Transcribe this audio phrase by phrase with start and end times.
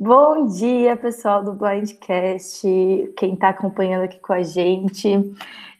[0.00, 2.62] Bom dia, pessoal do Blindcast,
[3.16, 5.08] quem está acompanhando aqui com a gente.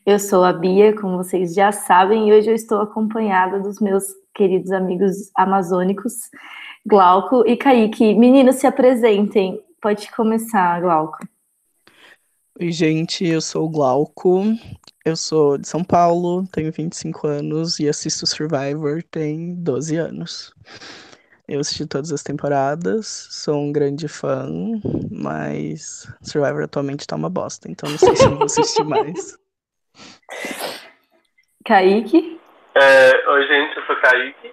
[0.05, 4.03] Eu sou a Bia, como vocês já sabem, e hoje eu estou acompanhada dos meus
[4.35, 6.15] queridos amigos amazônicos,
[6.85, 8.13] Glauco e Kaique.
[8.17, 9.63] Meninos, se apresentem.
[9.81, 11.19] Pode começar, Glauco.
[12.61, 14.43] Oi, gente, eu sou o Glauco,
[15.05, 20.53] eu sou de São Paulo, tenho 25 anos e assisto Survivor tem 12 anos.
[21.49, 24.47] Eu assisti todas as temporadas, sou um grande fã,
[25.11, 29.39] mas Survivor atualmente tá uma bosta, então não sei se eu vou assistir mais.
[31.65, 32.39] Kaique?
[32.75, 34.53] É, oi, gente, eu sou Kaique,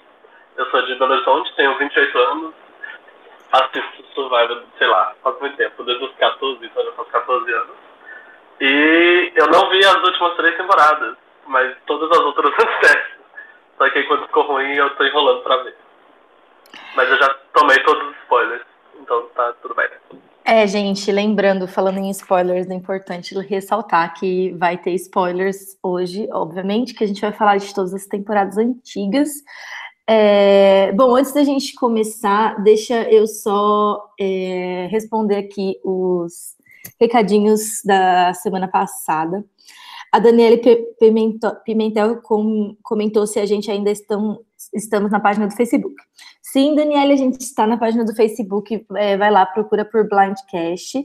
[0.55, 2.53] eu sou de Belo Horizonte, tenho 28 anos,
[3.51, 7.75] assisto Survivor, sei lá, faz muito tempo, desde os 14, então eu faço 14 anos.
[8.61, 13.17] E eu não vi as últimas três temporadas, mas todas as outras antes
[13.77, 15.75] Só que aí quando ficou ruim eu tô enrolando pra ver.
[16.95, 18.61] Mas eu já tomei todos os spoilers,
[18.99, 19.87] então tá tudo bem.
[20.47, 26.93] É, gente, lembrando, falando em spoilers, é importante ressaltar que vai ter spoilers hoje, obviamente,
[26.93, 29.29] que a gente vai falar de todas as temporadas antigas.
[30.07, 36.55] É, bom, antes da gente começar, deixa eu só é, responder aqui os
[37.01, 39.43] recadinhos da semana passada.
[40.11, 40.61] A Daniele
[41.65, 42.21] Pimentel
[42.83, 44.39] comentou se a gente ainda estão,
[44.75, 45.95] estamos na página do Facebook.
[46.41, 48.85] Sim, Daniele, a gente está na página do Facebook.
[48.95, 51.03] É, vai lá, procura por Blindcast.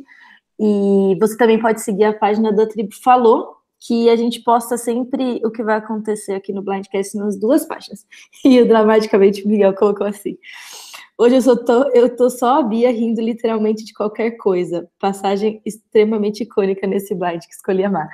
[0.58, 5.40] E você também pode seguir a página da Tribo Falou, que a gente posta sempre
[5.44, 8.06] o que vai acontecer aqui no Blindcast nas duas páginas.
[8.44, 10.36] E o dramaticamente Miguel colocou assim.
[11.16, 14.88] Hoje eu, só tô, eu tô só a Bia rindo literalmente de qualquer coisa.
[14.98, 18.08] Passagem extremamente icônica nesse blind que escolhi amar.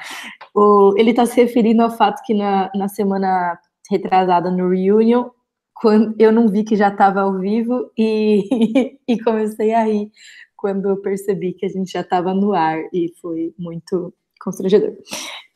[0.53, 5.29] O, ele está se referindo ao fato que na, na semana retrasada no Reunion,
[5.77, 10.11] quando eu não vi que já estava ao vivo e, e comecei a rir
[10.57, 14.97] quando eu percebi que a gente já estava no ar e foi muito constrangedor.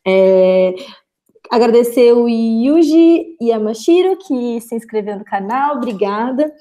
[0.06, 0.74] É,
[1.50, 6.52] agradecer o Yuji Yamashiro, que se inscreveu no canal, obrigada.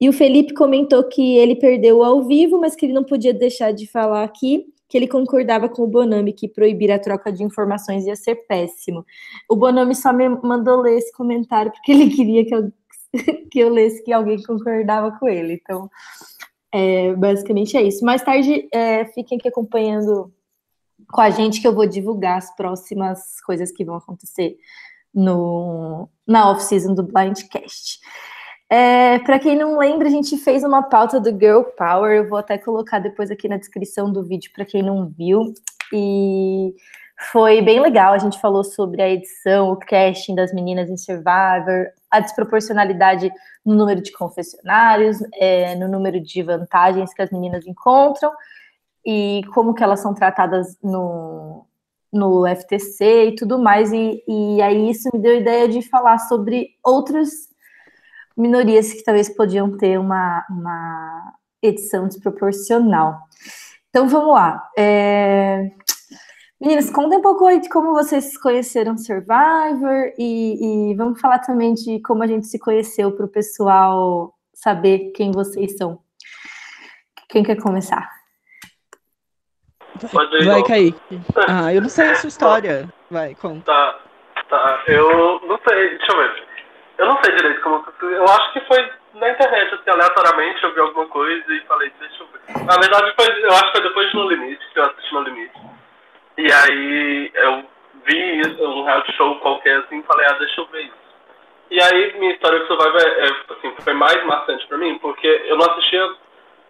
[0.00, 3.72] E o Felipe comentou que ele perdeu ao vivo, mas que ele não podia deixar
[3.72, 8.04] de falar aqui que ele concordava com o Bonami que proibir a troca de informações
[8.04, 9.06] ia ser péssimo.
[9.48, 12.70] O Bonami só me mandou ler esse comentário porque ele queria que eu,
[13.50, 15.54] que eu lesse que alguém concordava com ele.
[15.54, 15.90] Então,
[16.72, 18.04] é, basicamente é isso.
[18.04, 20.32] Mais tarde, é, fiquem aqui acompanhando
[21.08, 24.56] com a gente que eu vou divulgar as próximas coisas que vão acontecer
[25.14, 28.00] no, na off-season do Blindcast.
[28.70, 32.38] É, para quem não lembra, a gente fez uma pauta do Girl Power, eu vou
[32.38, 35.52] até colocar depois aqui na descrição do vídeo para quem não viu.
[35.92, 36.74] E
[37.30, 41.88] foi bem legal, a gente falou sobre a edição, o casting das meninas em Survivor,
[42.12, 43.32] a desproporcionalidade
[43.64, 48.30] no número de confessionários, é, no número de vantagens que as meninas encontram
[49.04, 51.66] e como que elas são tratadas no,
[52.12, 53.90] no FTC e tudo mais.
[53.92, 57.30] E, e aí isso me deu a ideia de falar sobre outras
[58.36, 63.18] minorias que talvez podiam ter uma, uma edição desproporcional.
[63.88, 64.62] Então vamos lá.
[64.76, 65.70] É...
[66.62, 71.74] Meninas, contem um pouco aí de como vocês conheceram Survivor e, e vamos falar também
[71.74, 75.98] de como a gente se conheceu para o pessoal saber quem vocês são.
[77.28, 78.08] Quem quer começar?
[80.12, 81.20] Vai, vai Kaique.
[81.48, 82.88] Ah, eu não sei a sua história.
[83.10, 83.64] Vai, conta.
[83.64, 83.98] Tá,
[84.48, 84.84] tá.
[84.86, 86.44] Eu não sei, deixa eu ver.
[86.98, 87.84] Eu não sei direito como.
[88.02, 92.22] Eu acho que foi na internet, assim, aleatoriamente, eu vi alguma coisa e falei, deixa
[92.22, 92.64] eu ver.
[92.64, 95.22] Na verdade, foi, eu acho que foi depois de No Limite, que eu assisti No
[95.22, 95.81] Limite.
[96.38, 97.64] E aí eu
[98.04, 101.02] vi um reality show qualquer assim e falei, ah, deixa eu ver isso.
[101.70, 105.26] E aí minha história com Survivor é, é, assim, foi mais marcante pra mim, porque
[105.46, 106.06] eu não assistia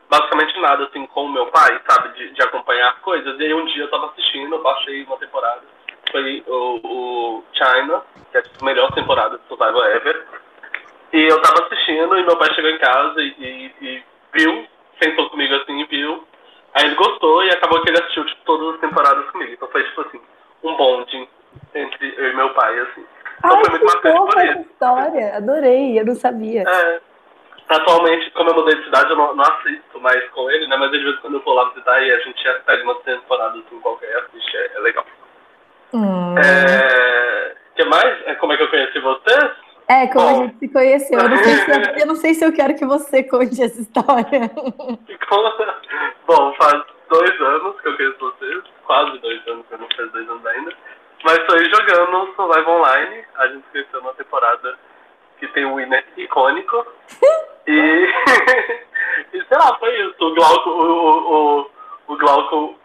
[0.09, 3.39] basicamente nada assim com o meu pai, sabe, de, de acompanhar as coisas.
[3.39, 5.63] E aí um dia eu tava assistindo, eu baixei uma temporada
[6.13, 10.27] foi o, o China, que é a melhor temporada de Survival Ever.
[11.13, 14.03] E eu tava assistindo e meu pai chegou em casa e, e, e
[14.35, 14.67] viu,
[15.03, 16.25] sentou comigo assim e viu.
[16.75, 19.53] Aí ele gostou e acabou que ele assistiu tipo, todas as temporadas comigo.
[19.53, 20.21] Então foi tipo assim,
[20.63, 21.29] um bonde
[21.75, 23.05] entre eu e meu pai, assim.
[23.39, 24.61] Então Ai, foi muito marcante por isso.
[24.61, 26.63] história, adorei, eu não sabia.
[26.63, 27.01] É.
[27.69, 30.77] Atualmente, como eu mudei de cidade, eu não, não assisto mais com ele, né?
[30.77, 33.59] Mas de vez em quando eu vou lá visitar e a gente pega uma temporada
[33.59, 35.07] assim qualquer, assiste, é, é legal.
[35.95, 36.35] Hum.
[36.39, 38.27] É, que mais?
[38.27, 39.51] É, como é que eu conheci vocês?
[39.93, 40.31] É, como Bom.
[40.31, 41.19] a gente se conheceu.
[41.19, 43.81] Eu não, sei se eu, eu não sei se eu quero que você conte essa
[43.81, 44.51] história.
[46.27, 48.65] Bom, faz dois anos que eu conheço vocês.
[48.87, 50.73] Quase dois anos, eu não fiz dois anos ainda.
[51.25, 53.25] Mas aí jogando Survival Online.
[53.37, 54.79] A gente conheceu uma temporada
[55.39, 56.87] que tem um winner icônico.
[57.67, 58.09] e,
[59.33, 60.17] E sei lá, foi isso.
[60.21, 61.71] O Glauco, o, o,
[62.09, 62.79] o Glauco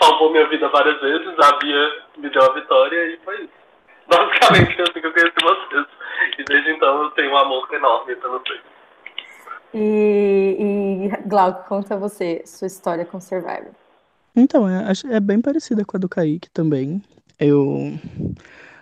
[0.00, 3.65] salvou minha vida várias vezes, a Bia me deu a vitória e foi isso.
[4.08, 5.86] Basicamente, assim que eu conheci vocês.
[6.38, 8.60] E desde então eu tenho um amor enorme pelo vocês.
[9.74, 13.72] E, e Glauco, conta você sua história com Survivor.
[14.34, 17.02] Então, é, é bem parecida com a do Kaique também.
[17.38, 17.92] Eu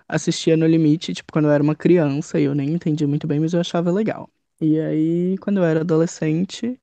[0.08, 3.40] assistia No Limite, tipo, quando eu era uma criança, e eu nem entendia muito bem,
[3.40, 4.28] mas eu achava legal.
[4.60, 6.78] E aí, quando eu era adolescente,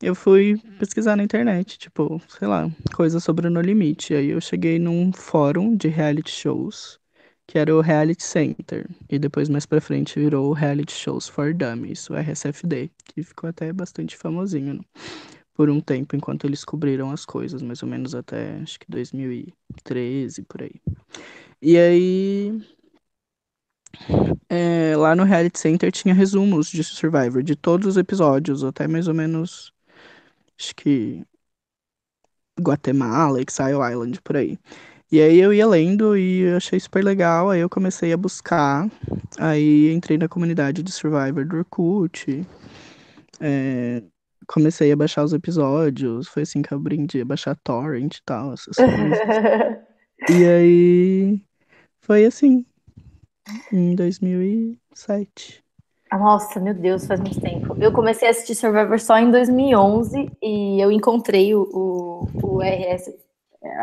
[0.00, 4.14] eu fui pesquisar na internet, tipo, sei lá, coisas sobre o No Limite.
[4.14, 6.99] Aí eu cheguei num fórum de reality shows,
[7.50, 8.88] que era o Reality Center.
[9.08, 13.50] E depois, mais pra frente, virou o Reality Shows for Dummies, o RSFD, que ficou
[13.50, 14.80] até bastante famosinho né?
[15.52, 20.42] por um tempo, enquanto eles cobriram as coisas, mais ou menos até, acho que 2013,
[20.44, 20.80] por aí.
[21.60, 22.62] E aí,
[24.48, 29.08] é, lá no Reality Center tinha resumos de Survivor, de todos os episódios, até mais
[29.08, 29.72] ou menos,
[30.56, 31.26] acho que
[32.60, 34.56] Guatemala, Exile Island, por aí.
[35.12, 38.88] E aí eu ia lendo e achei super legal, aí eu comecei a buscar,
[39.38, 42.46] aí entrei na comunidade de Survivor do Orkut,
[43.40, 44.02] é,
[44.46, 48.52] comecei a baixar os episódios, foi assim que eu aprendi a baixar torrent e tal,
[48.52, 49.18] essas coisas.
[50.30, 51.42] e aí
[52.02, 52.64] foi assim,
[53.72, 55.64] em 2007.
[56.12, 57.76] Nossa, meu Deus, faz muito tempo.
[57.80, 63.12] Eu comecei a assistir Survivor só em 2011 e eu encontrei o, o, o RS,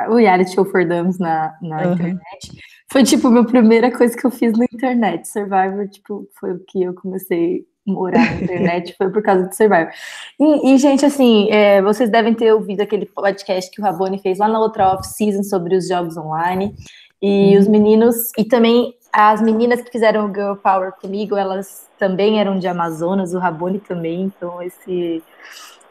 [0.09, 1.93] o Reality Show for Dummies na, na uhum.
[1.93, 2.51] internet.
[2.91, 5.27] Foi, tipo, a minha primeira coisa que eu fiz na internet.
[5.27, 9.53] Survivor, tipo, foi o que eu comecei a morar na internet, foi por causa do
[9.53, 9.91] Survivor.
[10.39, 14.39] E, e gente, assim, é, vocês devem ter ouvido aquele podcast que o Rabone fez
[14.39, 16.75] lá na outra off-season sobre os jogos online.
[17.21, 17.61] E uhum.
[17.61, 22.59] os meninos, e também as meninas que fizeram o Girl Power comigo, elas também eram
[22.59, 25.23] de Amazonas, o Rabone também, então esse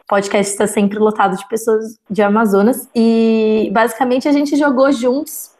[0.07, 2.89] podcast está sempre lotado de pessoas de Amazonas.
[2.95, 5.51] E basicamente a gente jogou juntos,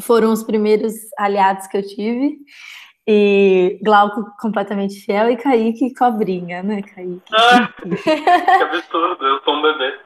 [0.00, 2.38] foram os primeiros aliados que eu tive.
[3.06, 7.22] E Glauco completamente fiel e Kaique cobrinha, né, Kaique?
[7.32, 9.98] Ah, que absurdo, eu sou um bebê.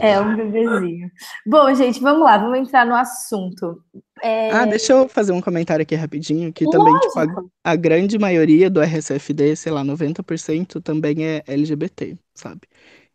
[0.00, 1.10] É, um bebezinho.
[1.46, 3.82] Bom, gente, vamos lá, vamos entrar no assunto.
[4.22, 4.50] É...
[4.50, 8.68] Ah, deixa eu fazer um comentário aqui rapidinho, que também, tipo, a, a, grande maioria
[8.68, 12.62] do RSFD, sei lá, 90% também é LGBT, sabe?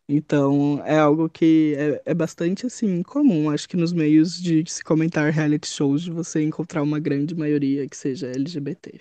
[0.08, 4.84] Então, é algo que é, é bastante, assim, comum, acho que nos meios de se
[4.84, 9.00] comentar reality shows, de você encontrar uma grande maioria que seja LGBT.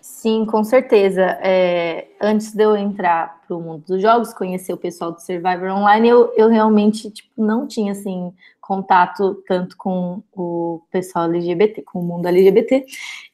[0.00, 1.22] Sim, com certeza.
[1.42, 5.70] É, antes de eu entrar para o mundo dos jogos, conhecer o pessoal do Survivor
[5.70, 12.00] Online, eu, eu realmente tipo, não tinha assim contato tanto com o pessoal LGBT, com
[12.00, 12.84] o mundo LGBT.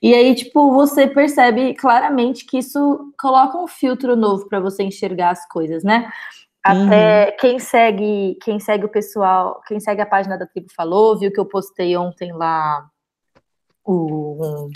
[0.00, 5.30] E aí, tipo, você percebe claramente que isso coloca um filtro novo para você enxergar
[5.30, 6.10] as coisas, né?
[6.68, 7.36] Até uhum.
[7.40, 11.40] quem segue, quem segue o pessoal, quem segue a página da Tribo Falou, viu que
[11.40, 12.86] eu postei ontem lá
[13.86, 14.68] o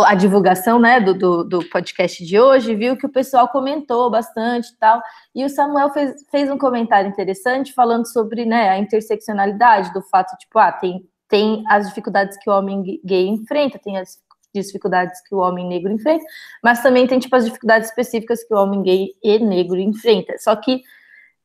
[0.00, 4.68] a divulgação né, do, do, do, podcast de hoje, viu que o pessoal comentou bastante
[4.68, 5.02] e tal.
[5.34, 10.34] E o Samuel fez, fez um comentário interessante falando sobre né, a interseccionalidade, do fato,
[10.38, 14.16] tipo, ah, tem, tem as dificuldades que o homem gay enfrenta, tem as
[14.62, 16.24] dificuldades que o homem negro enfrenta,
[16.62, 20.34] mas também tem, tipo, as dificuldades específicas que o homem gay e negro enfrenta.
[20.38, 20.82] Só que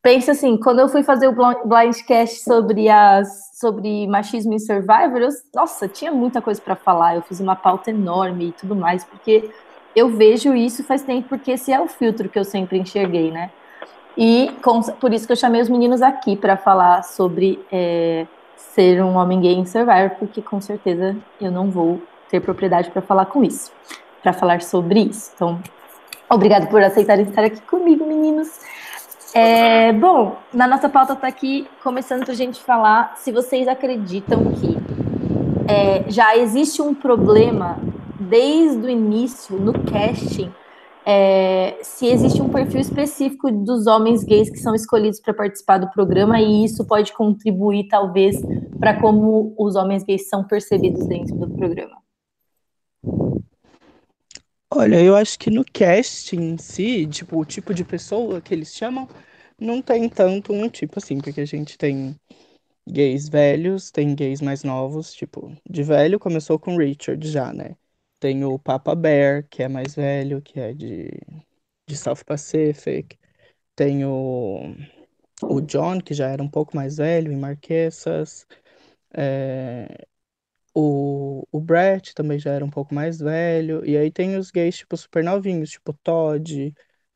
[0.01, 1.35] pensa assim, quando eu fui fazer o
[1.66, 7.16] blindcast sobre as sobre machismo em Survivor, eu, nossa, tinha muita coisa para falar.
[7.16, 9.51] Eu fiz uma pauta enorme e tudo mais, porque
[9.94, 13.51] eu vejo isso faz tempo, porque esse é o filtro que eu sempre enxerguei, né?
[14.18, 18.25] E com, por isso que eu chamei os meninos aqui para falar sobre é,
[18.56, 23.02] ser um homem gay em Survivor, porque com certeza eu não vou ter propriedade para
[23.02, 23.71] falar com isso,
[24.21, 25.31] para falar sobre isso.
[25.36, 25.59] Então,
[26.30, 28.59] obrigado por aceitarem estar aqui comigo, meninos.
[29.33, 34.52] É, bom, na nossa pauta está aqui começando para a gente falar se vocês acreditam
[34.54, 34.76] que
[35.68, 37.78] é, já existe um problema
[38.19, 40.52] desde o início no casting,
[41.06, 45.90] é, se existe um perfil específico dos homens gays que são escolhidos para participar do
[45.90, 48.36] programa e isso pode contribuir talvez
[48.80, 51.98] para como os homens gays são percebidos dentro do programa.
[54.71, 58.73] Olha, eu acho que no casting em si, tipo, o tipo de pessoa que eles
[58.76, 59.07] chamam,
[59.59, 62.16] não tem tanto um tipo assim, porque a gente tem
[62.88, 67.76] gays velhos, tem gays mais novos, tipo, de velho começou com Richard já, né?
[68.19, 71.09] Tem o Papa Bear, que é mais velho, que é de,
[71.88, 73.18] de South Pacific.
[73.76, 74.76] Tem o,
[75.44, 78.47] o John, que já era um pouco mais velho, em Marquesas.
[79.16, 80.07] É,
[80.73, 83.85] o, o Brett também já era um pouco mais velho.
[83.85, 86.73] E aí tem os gays, tipo, super novinhos, tipo Todd,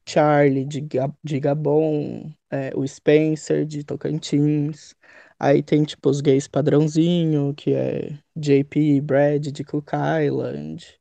[0.07, 0.81] Charlie de,
[1.24, 4.95] de Gabon, é, o Spencer de Tocantins.
[5.39, 9.89] Aí tem, tipo, os gays padrãozinho, que é JP Brad de Cook
[10.25, 11.00] Island.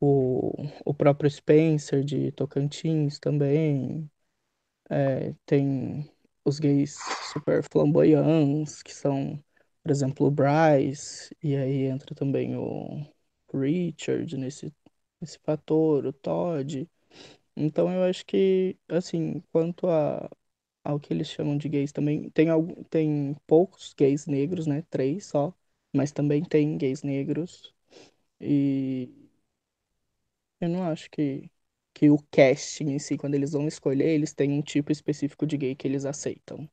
[0.00, 0.52] O,
[0.84, 4.10] o próprio Spencer de Tocantins também.
[4.90, 6.10] É, tem
[6.44, 6.96] os gays
[7.32, 9.42] super flamboyantes, que são,
[9.82, 11.36] por exemplo, o Bryce.
[11.42, 13.06] E aí entra também o
[13.54, 14.74] Richard nesse,
[15.20, 16.88] nesse fator, o Todd.
[17.56, 20.30] Então eu acho que, assim, quanto a,
[20.84, 24.82] ao que eles chamam de gays também, tem, algum, tem poucos gays negros, né?
[24.90, 25.54] Três só,
[25.94, 27.74] mas também tem gays negros.
[28.40, 29.10] E
[30.60, 31.50] eu não acho que,
[31.92, 35.56] que o casting em si, quando eles vão escolher, eles têm um tipo específico de
[35.56, 36.68] gay que eles aceitam.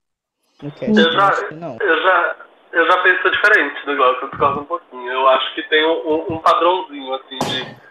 [0.61, 1.77] No casting, eu já, não.
[1.81, 5.11] Eu já, eu já penso diferente do que eu discordo um pouquinho.
[5.11, 7.89] Eu acho que tem um, um padrãozinho, assim, de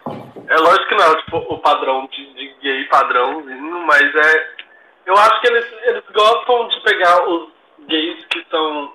[0.49, 4.51] é lógico que não é tipo, o padrão de, de gay padrãozinho, mas é.
[5.05, 7.51] Eu acho que eles, eles gostam de pegar os
[7.87, 8.93] gays que são.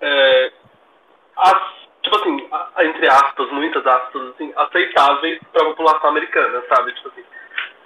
[0.00, 0.52] É,
[1.36, 1.62] as,
[2.02, 6.92] tipo assim, entre aspas, muitas aspas, assim, aceitáveis para a população americana, sabe?
[6.92, 7.24] Tipo assim,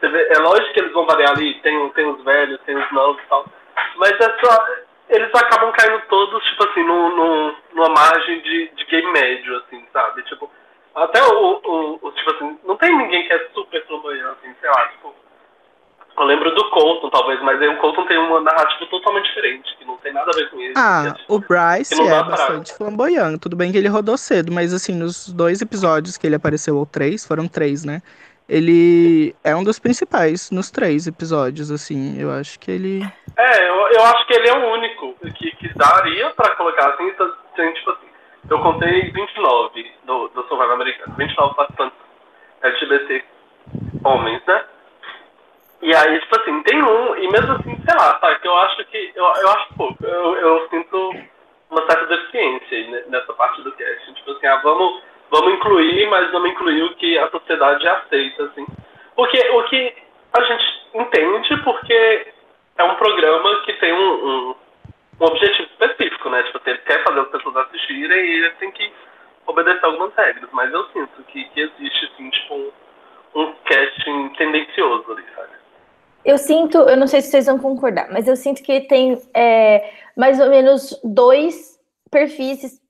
[0.02, 3.20] vê, é lógico que eles vão variar ali, tem, tem os velhos, tem os novos
[3.20, 3.46] e tal,
[3.96, 4.66] mas é só.
[5.08, 9.82] Eles acabam caindo todos, tipo assim, no, no, numa margem de, de gay médio, assim,
[9.92, 10.22] sabe?
[10.24, 10.50] Tipo,
[10.94, 14.68] até o, o, o, tipo assim, não tem ninguém que é super flamboyante, assim, sei
[14.68, 15.14] lá, tipo.
[16.18, 19.84] Eu lembro do Colton, talvez, mas aí o Colton tem uma narrativa totalmente diferente, que
[19.84, 20.74] não tem nada a ver com isso.
[20.76, 23.38] Ah, é, tipo, o Bryce é bastante flamboyante.
[23.38, 26.84] Tudo bem que ele rodou cedo, mas assim, nos dois episódios que ele apareceu, ou
[26.84, 28.02] três, foram três, né?
[28.48, 33.02] Ele é um dos principais nos três episódios, assim, eu acho que ele.
[33.36, 37.12] É, eu, eu acho que ele é o único que, que daria pra colocar assim,
[37.54, 38.08] tem, tipo assim
[38.50, 41.98] eu contei 29 do, do Survival americano, 29 participantes
[42.62, 43.24] LGBT
[44.04, 44.64] homens, né?
[45.82, 48.84] E aí, tipo assim, tem um, e mesmo assim, sei lá, sabe, que eu acho
[48.86, 51.14] que, eu, eu acho pouco, eu, eu sinto
[51.70, 54.14] uma certa deficiência nessa parte do cast.
[54.14, 58.66] Tipo assim, ah, vamos, vamos incluir, mas vamos incluir o que a sociedade aceita, assim.
[59.14, 59.94] Porque o que
[60.32, 62.26] a gente entende, porque
[62.76, 64.54] é um programa que tem um, um
[65.20, 66.42] um objetivo específico, né?
[66.44, 68.92] Tipo, ele quer fazer as pessoas assistirem e ele tem que
[69.46, 70.48] obedecer algumas regras.
[70.52, 72.70] Mas eu sinto que, que existe, assim, tipo, um,
[73.34, 75.48] um casting tendencioso ali, sabe?
[76.24, 79.92] Eu sinto, eu não sei se vocês vão concordar, mas eu sinto que tem é,
[80.16, 81.78] mais ou menos dois
[82.10, 82.80] perfis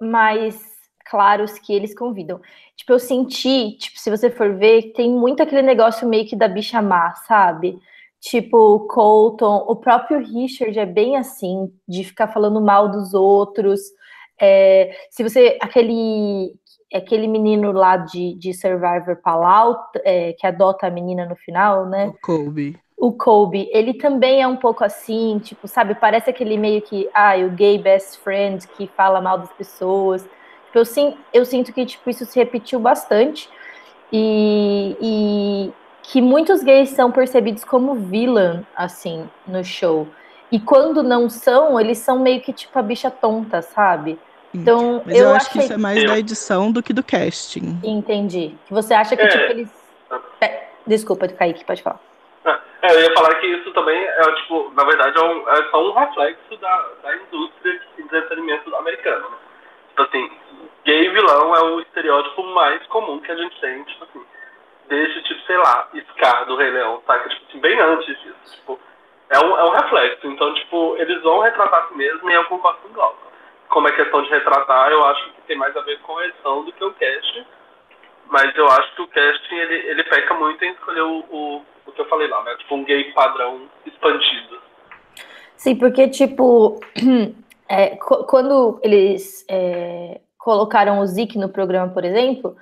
[0.00, 0.67] mais
[1.08, 2.40] claros que eles convidam.
[2.76, 6.48] Tipo, eu senti, tipo, se você for ver, tem muito aquele negócio meio que da
[6.48, 7.78] bicha má, sabe?
[8.20, 13.80] Tipo, o Colton, o próprio Richard é bem assim, de ficar falando mal dos outros.
[14.40, 15.56] É, se você.
[15.60, 16.52] Aquele,
[16.92, 22.08] aquele menino lá de, de Survivor Palau, é, que adota a menina no final, né?
[22.08, 22.78] O Colby.
[22.96, 25.94] O Colby, ele também é um pouco assim, tipo, sabe?
[25.94, 30.28] Parece aquele meio que, ah, o gay best friend que fala mal das pessoas.
[30.78, 33.48] Eu, sim, eu sinto que tipo, isso se repetiu bastante.
[34.12, 40.08] E, e, que muitos gays são percebidos como vilã, assim, no show.
[40.50, 44.18] E quando não são, eles são meio que tipo a bicha tonta, sabe?
[44.54, 47.78] Então, Mas eu, eu acho que isso é mais da edição do que do casting.
[47.84, 48.54] Entendi.
[48.66, 49.28] Que você acha que, é.
[49.28, 49.68] tipo, eles.
[50.86, 52.00] Desculpa, Kaique, pode falar.
[52.80, 55.90] É, eu ia falar que isso também é, tipo, na verdade, é, um, é só
[55.90, 59.36] um reflexo da, da indústria de entretenimento americana, né?
[59.90, 60.30] Tipo assim,
[60.88, 64.24] gay vilão é o estereótipo mais comum que a gente tem, tipo assim
[64.88, 67.28] desde, tipo, sei lá, Scar do Rei Leão, saca?
[67.28, 68.56] Tipo, assim, bem antes disso.
[68.56, 68.78] Tipo,
[69.30, 70.26] é um, é um reflexo.
[70.26, 73.28] Então, tipo, eles vão retratar si mesmo e eu concordo com o Glauco.
[73.68, 76.64] Como é questão de retratar, eu acho que tem mais a ver com a edição
[76.64, 77.46] do que o cast.
[78.30, 81.92] Mas eu acho que o casting, ele, ele peca muito em escolher o, o, o
[81.92, 82.56] que eu falei lá, né?
[82.56, 84.58] Tipo, um gay padrão expandido.
[85.56, 86.78] Sim, porque, tipo,
[87.68, 92.56] é, quando eles é, colocaram o Zik no programa, por exemplo,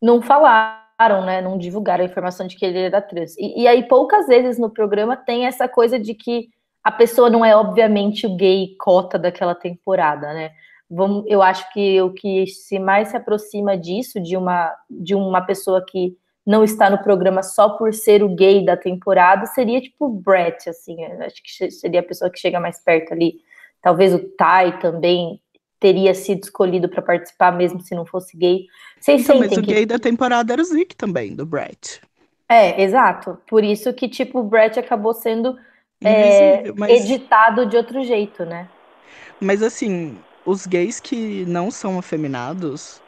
[0.00, 3.34] não falaram né, não divulgaram a informação de que ele era trans.
[3.38, 6.50] E, e, aí, poucas vezes no programa tem essa coisa de que
[6.84, 10.50] a pessoa não é, obviamente, o gay cota daquela temporada, né?
[10.90, 15.40] Vamos, eu acho que o que se mais se aproxima disso, de uma, de uma
[15.40, 16.14] pessoa que
[16.46, 20.68] não está no programa só por ser o gay da temporada, seria tipo o Brett,
[20.68, 23.36] assim, acho que seria a pessoa que chega mais perto ali.
[23.80, 25.40] Talvez o Ty também
[25.80, 28.66] teria sido escolhido para participar, mesmo se não fosse gay.
[29.00, 29.72] Vocês então, mas o que...
[29.72, 32.00] gay da temporada era o Zeke também, do Brett.
[32.48, 33.38] É, exato.
[33.48, 35.56] Por isso que, tipo, o Brett acabou sendo
[36.04, 36.90] é, mas...
[37.04, 38.68] editado de outro jeito, né?
[39.40, 43.00] Mas, assim, os gays que não são afeminados,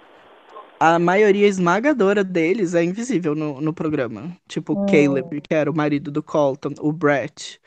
[0.80, 4.34] a maioria esmagadora deles é invisível no, no programa.
[4.48, 4.86] Tipo, o Hum.
[4.86, 7.60] Caleb, que era o marido do Colton, o Brett,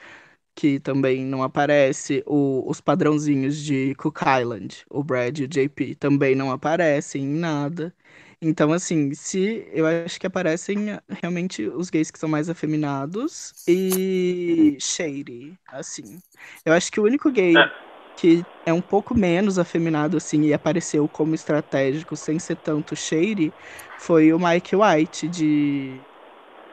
[0.56, 5.96] que também não aparece, o- os padrãozinhos de Cook Island, o Brad e o JP,
[5.96, 7.94] também não aparecem em nada.
[8.42, 13.56] Então, assim, se eu acho que aparecem ah, realmente os gays que são mais afeminados
[13.68, 16.22] e shady, assim.
[16.66, 17.86] Eu acho que o único gay É.
[18.16, 23.54] que é um pouco menos afeminado, assim, e apareceu como estratégico sem ser tanto shady,
[23.98, 26.06] foi o Mike White de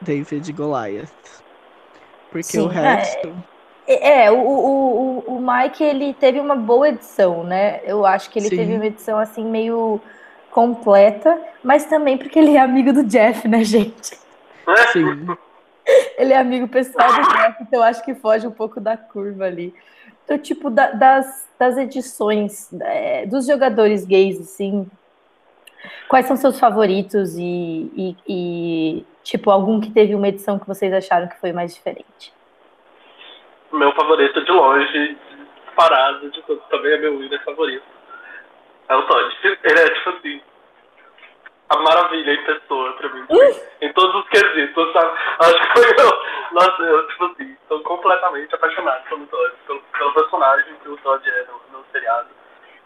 [0.01, 1.13] David e Goliath.
[2.29, 3.29] Porque Sim, o resto.
[3.29, 3.52] É,
[4.31, 7.81] o, o, o, o Mike, ele teve uma boa edição, né?
[7.83, 8.55] Eu acho que ele Sim.
[8.55, 9.99] teve uma edição, assim, meio
[10.51, 14.17] completa, mas também porque ele é amigo do Jeff, né, gente?
[14.91, 15.27] Sim.
[16.17, 19.43] Ele é amigo pessoal do Jeff, então eu acho que foge um pouco da curva
[19.43, 19.75] ali.
[20.23, 24.87] Então, tipo, da- das, das edições, é, dos jogadores gays, assim,
[26.07, 30.93] quais são seus favoritos e, e, e, tipo, algum que teve uma edição que vocês
[30.93, 32.31] acharam que foi mais diferente?
[33.73, 35.17] Meu favorito de longe,
[35.65, 37.83] disparado de todos, também é meu winner favorito.
[38.87, 39.35] É o Todd.
[39.43, 40.41] Ele é, tipo assim,
[41.69, 43.25] a maravilha em pessoa pra mim.
[43.81, 45.17] em todos os quesitos, sabe?
[45.39, 46.23] Acho que foi eu.
[46.51, 51.27] Nossa, eu, tipo assim, tô completamente apaixonado pelo Todd, pelo, pelo personagem que o Todd
[51.27, 52.29] é no, no seriado.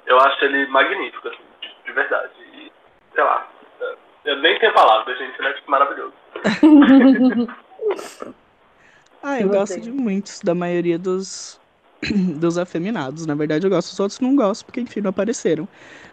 [0.05, 2.31] Eu acho ele magnífico, assim, de, de verdade.
[2.53, 2.71] E,
[3.13, 3.45] sei lá,
[4.23, 6.13] eu nem tenho palavras, gente, ele é tipo maravilhoso.
[9.21, 11.59] Ah, eu gosto de muitos, da maioria dos,
[12.39, 13.25] dos afeminados.
[13.25, 15.67] Na verdade, eu gosto, os outros não gosto, porque, enfim, não apareceram.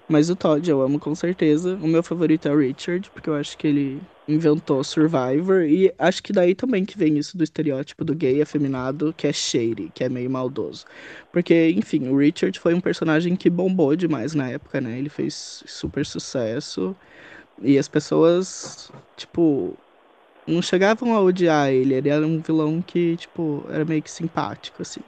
[0.09, 1.77] Mas o Todd eu amo com certeza.
[1.79, 5.63] O meu favorito é o Richard, porque eu acho que ele inventou Survivor.
[5.65, 9.33] E acho que daí também que vem isso do estereótipo do gay afeminado, que é
[9.33, 10.85] shady, que é meio maldoso.
[11.33, 14.99] Porque, enfim, o Richard foi um personagem que bombou demais na época, né?
[14.99, 16.97] Ele fez super sucesso.
[17.63, 19.79] E as pessoas, tipo,
[20.47, 21.95] não chegavam a odiar ele.
[21.95, 25.01] Ele era um vilão que, tipo, era meio que simpático, assim.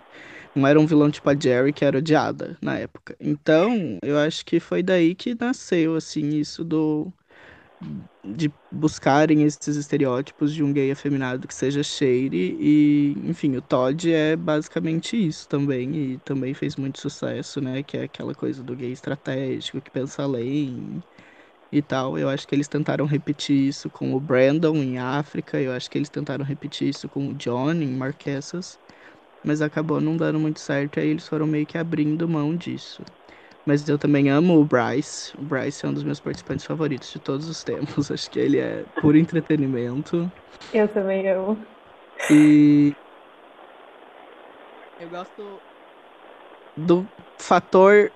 [0.54, 3.16] Não era um vilão tipo a Jerry, que era odiada na época.
[3.20, 7.12] Então, eu acho que foi daí que nasceu, assim, isso do.
[8.28, 12.56] De buscarem esses estereótipos de um gay afeminado que seja shady.
[12.58, 15.94] E, enfim, o Todd é basicamente isso também.
[16.14, 17.82] E também fez muito sucesso, né?
[17.84, 21.04] Que é aquela coisa do gay estratégico que pensa além
[21.70, 22.18] e tal.
[22.18, 25.98] Eu acho que eles tentaram repetir isso com o Brandon em África, eu acho que
[25.98, 28.78] eles tentaram repetir isso com o John em Marquesas,
[29.42, 33.02] mas acabou não dando muito certo, aí eles foram meio que abrindo mão disso.
[33.64, 35.36] Mas eu também amo o Bryce.
[35.36, 38.10] O Bryce é um dos meus participantes favoritos de todos os tempos.
[38.12, 40.30] Acho que ele é puro entretenimento.
[40.72, 41.66] Eu também amo.
[42.30, 42.92] E
[45.00, 45.60] eu gosto
[46.76, 47.06] do
[47.40, 48.12] fator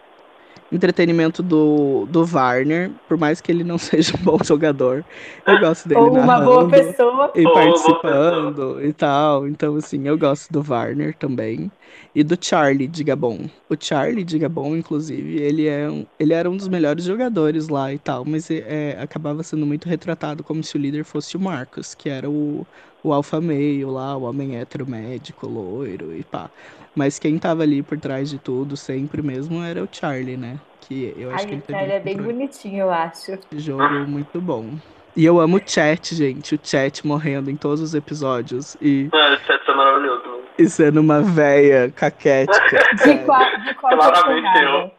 [0.73, 5.05] entretenimento do, do Warner, por mais que ele não seja um bom jogador.
[5.47, 7.33] Eu gosto dele Ou uma boa pessoa.
[7.35, 9.49] e Ou participando e tal.
[9.49, 11.71] Então, assim, eu gosto do Warner também.
[12.15, 13.49] E do Charlie de Gabon.
[13.69, 17.93] O Charlie de Gabon, inclusive, ele, é um, ele era um dos melhores jogadores lá
[17.93, 21.95] e tal, mas é, acabava sendo muito retratado como se o líder fosse o Marcos,
[21.95, 22.67] que era o,
[23.03, 26.51] o alfa meio lá, o homem hétero médico, loiro e pá.
[26.95, 30.59] Mas quem tava ali por trás de tudo, sempre mesmo, era o Charlie, né?
[30.83, 33.39] Que eu acho que Ai, teve ele um é bem bonitinho, eu acho.
[33.53, 34.71] jogo muito bom.
[35.17, 36.55] E eu amo o chat, gente.
[36.55, 38.77] O chat morrendo em todos os episódios.
[38.81, 40.23] E, É, esse é maravilhoso.
[40.23, 40.31] né?
[40.59, 42.79] e sendo uma véia caquética.
[43.05, 44.93] De qual, de qual Claramente?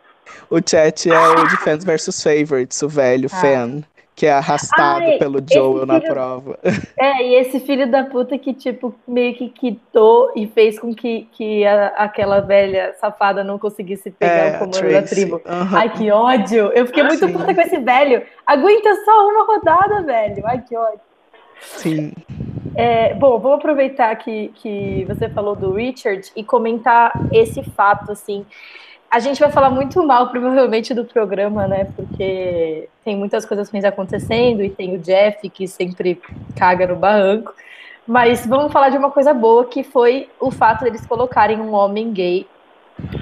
[0.49, 3.35] O chat é o de Fans vs Favorites, o velho Ah.
[3.41, 3.81] fan,
[4.21, 6.59] que é arrastado Ai, pelo Joel na filho- prova.
[6.95, 11.27] É, e esse filho da puta que, tipo, meio que quitou e fez com que,
[11.31, 15.15] que a- aquela velha safada não conseguisse pegar É, o comando da Tracy.
[15.15, 15.41] tribo.
[15.43, 15.75] Aham.
[15.75, 16.67] Ai, que ódio!
[16.67, 17.33] Eu fiquei muito Sim.
[17.33, 18.21] puta com esse velho.
[18.45, 20.43] Aguenta só uma rodada, velho.
[20.45, 20.99] Ai, que ódio.
[21.59, 22.13] Sim.
[22.75, 28.45] É, bom, vou aproveitar que, que você falou do Richard e comentar esse fato, assim.
[29.11, 31.83] A gente vai falar muito mal, provavelmente, do programa, né?
[31.97, 36.21] Porque tem muitas coisas ruins acontecendo e tem o Jeff que sempre
[36.55, 37.53] caga no barranco.
[38.07, 42.13] Mas vamos falar de uma coisa boa, que foi o fato deles colocarem um homem
[42.13, 42.47] gay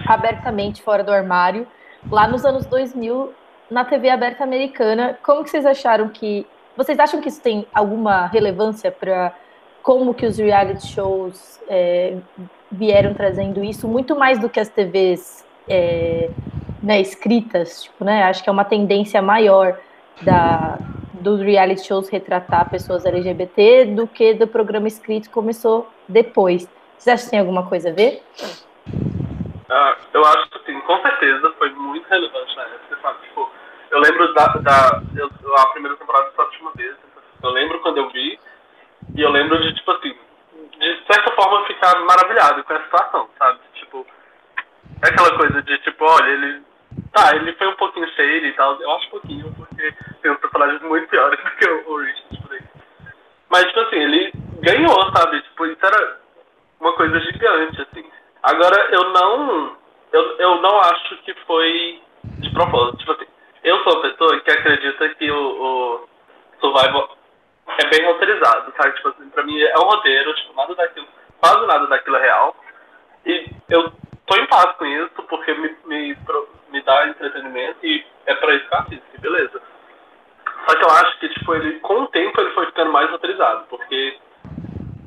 [0.06, 1.66] abertamente fora do armário,
[2.12, 3.34] lá nos anos 2000,
[3.68, 5.18] na TV aberta americana.
[5.24, 6.46] Como que vocês acharam que
[6.78, 9.34] vocês acham que isso tem alguma relevância para
[9.82, 12.16] como que os reality shows é,
[12.72, 16.30] vieram trazendo isso, muito mais do que as TVs é,
[16.82, 18.24] né, escritas, tipo, né?
[18.24, 19.78] Acho que é uma tendência maior
[20.22, 20.78] da,
[21.14, 26.68] dos reality shows retratar pessoas LGBT do que do programa escrito que começou depois.
[26.98, 28.24] Vocês acham que tem alguma coisa a ver?
[29.70, 33.20] Ah, eu acho que sim, com certeza foi muito relevante na época, sabe?
[33.28, 33.50] Tipo,
[33.92, 36.96] eu lembro da, da eu, a primeira temporada de uma vez.
[37.42, 38.40] Eu lembro quando eu vi,
[39.16, 40.14] e eu lembro de, tipo assim,
[40.80, 43.60] de certa forma ficar maravilhado com a situação, sabe?
[45.00, 46.62] Tipo, é aquela coisa de, tipo, olha, ele.
[47.14, 50.82] Tá, ele foi um pouquinho cheio e tal, eu acho pouquinho, porque tem uns personagens
[50.82, 52.64] muito piores do que o, o Richard por aí.
[53.50, 54.32] Mas, tipo assim, ele
[54.62, 55.42] ganhou, sabe?
[55.42, 56.20] Tipo, isso era
[56.80, 58.06] uma coisa gigante, assim.
[58.44, 59.78] Agora, eu não.
[60.12, 62.98] Eu, eu não acho que foi de propósito.
[62.98, 63.28] Tipo assim,
[63.64, 66.10] eu sou uma pessoa que acredita que o, o
[66.60, 67.18] Survival
[67.78, 68.96] é bem roteirizado, sabe?
[68.96, 71.08] Tipo assim, pra mim é um roteiro, tipo, nada daquilo,
[71.40, 72.56] quase nada daquilo é real.
[73.26, 73.94] E eu
[74.30, 76.18] tô em paz com isso, porque me, me,
[76.72, 79.62] me dá entretenimento e é pra isso que eu assisto, beleza.
[80.68, 83.66] Só que eu acho que, tipo, ele, com o tempo ele foi ficando mais roteirizado,
[83.70, 84.18] porque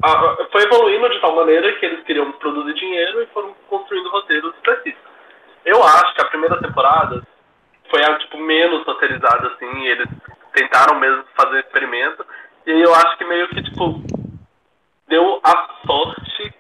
[0.03, 4.53] a, foi evoluindo de tal maneira que eles queriam produzir dinheiro e foram construindo roteiros
[4.57, 5.13] específicos.
[5.65, 7.23] Eu acho que a primeira temporada
[7.89, 10.09] foi a, tipo, menos roteirizada, assim, eles
[10.53, 12.27] tentaram mesmo fazer experimento,
[12.67, 14.03] e eu acho que meio que, tipo,
[15.07, 16.55] deu a sorte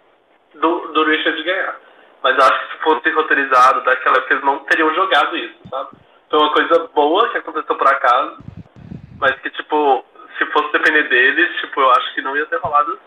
[0.55, 1.82] do, do Richard ganhar.
[2.23, 5.91] Mas eu acho que se fosse roteirizado daquela época, eles não teriam jogado isso, sabe?
[6.31, 8.39] Foi uma coisa boa que aconteceu por acaso,
[9.19, 10.05] mas que, tipo,
[10.39, 13.03] se fosse depender deles, tipo, eu acho que não ia ter rolado assim.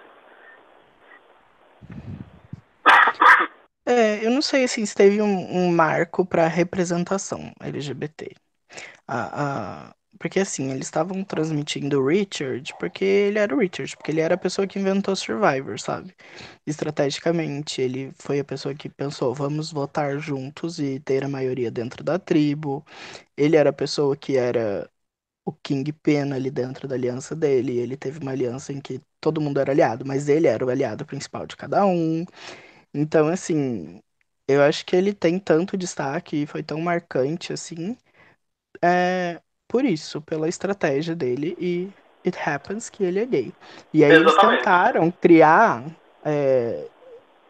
[3.88, 8.34] É, eu não sei assim, se teve um, um marco para representação LGBT.
[9.08, 14.12] A, a, porque assim, eles estavam transmitindo o Richard porque ele era o Richard, porque
[14.12, 16.16] ele era a pessoa que inventou Survivor, sabe?
[16.66, 22.04] Estrategicamente, ele foi a pessoa que pensou, vamos votar juntos e ter a maioria dentro
[22.04, 22.84] da tribo.
[23.38, 24.90] Ele era a pessoa que era
[25.46, 27.78] o Kingpin ali dentro da aliança dele.
[27.80, 31.06] Ele teve uma aliança em que todo mundo era aliado, mas ele era o aliado
[31.06, 32.26] principal de cada um.
[32.94, 34.02] Então, assim,
[34.48, 37.98] eu acho que ele tem tanto destaque e foi tão marcante assim.
[38.84, 41.90] É, por isso, pela estratégia dele e
[42.26, 43.54] it happens que ele é gay.
[43.94, 45.86] E aí eles tentaram criar
[46.24, 46.90] é,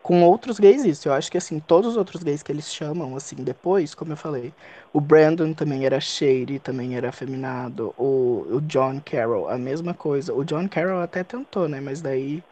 [0.01, 1.07] com outros gays isso.
[1.09, 4.17] Eu acho que assim, todos os outros gays que eles chamam assim depois, como eu
[4.17, 4.53] falei,
[4.93, 10.33] o Brandon também era shady, também era afeminado, o, o John Carroll, a mesma coisa.
[10.33, 12.43] O John Carroll até tentou, né, mas daí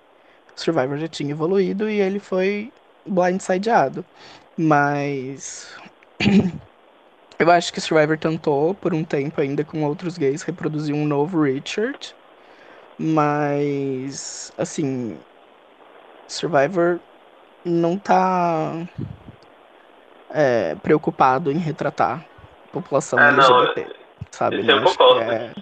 [0.55, 2.71] Survivor já tinha evoluído e ele foi
[3.07, 4.05] blindsideado.
[4.57, 5.67] Mas
[7.39, 11.43] Eu acho que Survivor tentou, por um tempo ainda com outros gays, reproduzir um novo
[11.43, 12.15] Richard.
[12.97, 15.17] Mas, assim,
[16.27, 16.99] Survivor
[17.65, 18.87] não tá
[20.29, 22.25] é, preocupado em retratar
[22.67, 23.93] a população é, LGBT, não,
[24.31, 24.63] sabe?
[24.63, 25.53] Não acho que é,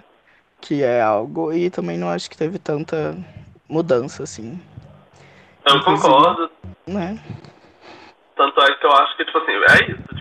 [0.60, 1.52] que é algo.
[1.52, 3.16] E também não acho que teve tanta
[3.68, 4.60] mudança, assim.
[5.64, 6.50] Eu Inclusive, concordo.
[6.86, 7.18] Né?
[8.36, 10.11] Tanto é que eu acho que, tipo assim, é isso,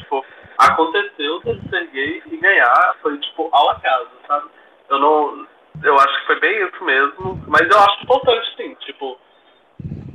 [0.61, 4.49] aconteceu dele ser gay e ganhar foi, tipo, ao acaso, sabe?
[4.89, 5.47] Eu não.
[5.83, 8.75] Eu acho que foi bem isso mesmo, mas eu acho importante, sim.
[8.75, 9.17] Tipo,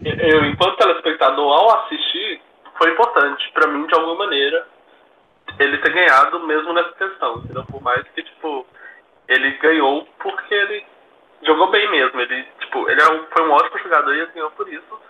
[0.04, 2.40] eu, enquanto telespectador, ao assistir,
[2.78, 4.66] foi importante para mim, de alguma maneira,
[5.58, 7.64] ele ter ganhado mesmo nessa questão, entendeu?
[7.64, 8.66] Por mais que, tipo,
[9.28, 10.84] ele ganhou porque ele
[11.42, 12.20] jogou bem mesmo.
[12.20, 15.00] Ele, tipo, ele é um, foi um ótimo jogador e ganhou por isso.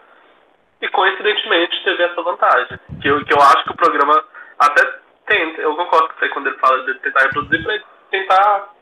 [0.80, 2.78] E coincidentemente teve essa vantagem.
[3.00, 4.22] Que eu, que eu acho que o programa
[4.58, 7.78] até Tenta, eu concordo com você quando ele fala de tentar reproduzir pra
[8.10, 8.72] tentar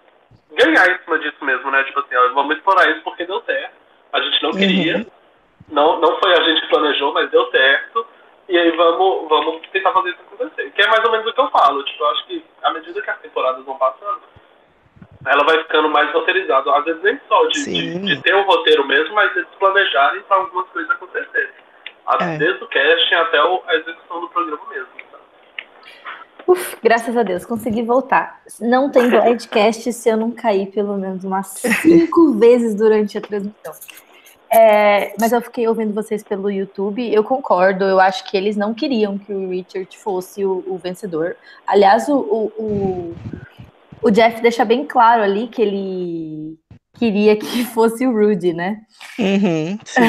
[0.53, 1.83] ganhar em cima disso mesmo, né?
[1.85, 3.75] Tipo assim, ó, vamos explorar isso porque deu certo.
[4.13, 5.07] A gente não queria, uhum.
[5.71, 8.07] não, não foi a gente que planejou, mas deu certo.
[8.49, 10.71] E aí vamos, vamos tentar fazer isso acontecer.
[10.73, 11.83] Que é mais ou menos o que eu falo.
[11.83, 14.21] Tipo, eu acho que à medida que as temporadas vão passando,
[15.27, 16.77] ela vai ficando mais roteirizada.
[16.77, 20.37] Às vezes nem só de, de, de, ter um roteiro mesmo, mas de planejarem para
[20.37, 21.65] algumas coisas acontecerem.
[22.21, 22.37] É.
[22.37, 25.05] Desde o casting até a execução do programa mesmo.
[26.47, 28.41] Uf, graças a Deus, consegui voltar.
[28.61, 31.49] Não tem podcast se eu não cair pelo menos umas
[31.83, 33.73] cinco vezes durante a transmissão.
[34.57, 38.73] É, mas eu fiquei ouvindo vocês pelo YouTube, eu concordo, eu acho que eles não
[38.73, 41.37] queriam que o Richard fosse o, o vencedor.
[41.67, 43.15] Aliás, o, o,
[44.01, 46.57] o, Jeff deixa bem claro ali que ele
[46.97, 48.81] queria que fosse o Rudy, né?
[49.19, 50.01] Uhum, sim.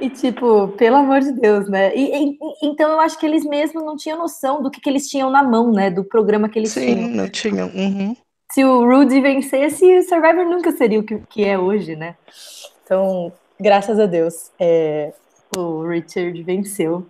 [0.00, 1.94] E tipo, pelo amor de Deus, né?
[1.94, 5.08] E, e, então eu acho que eles mesmos não tinham noção do que, que eles
[5.08, 5.90] tinham na mão, né?
[5.90, 7.08] Do programa que eles Sim, tinham.
[7.08, 7.68] Sim, não tinham.
[7.68, 8.16] Uhum.
[8.50, 12.16] Se o Rudy vencesse, o Survivor nunca seria o que, que é hoje, né?
[12.82, 15.12] Então, graças a Deus, é,
[15.56, 17.06] o Richard venceu.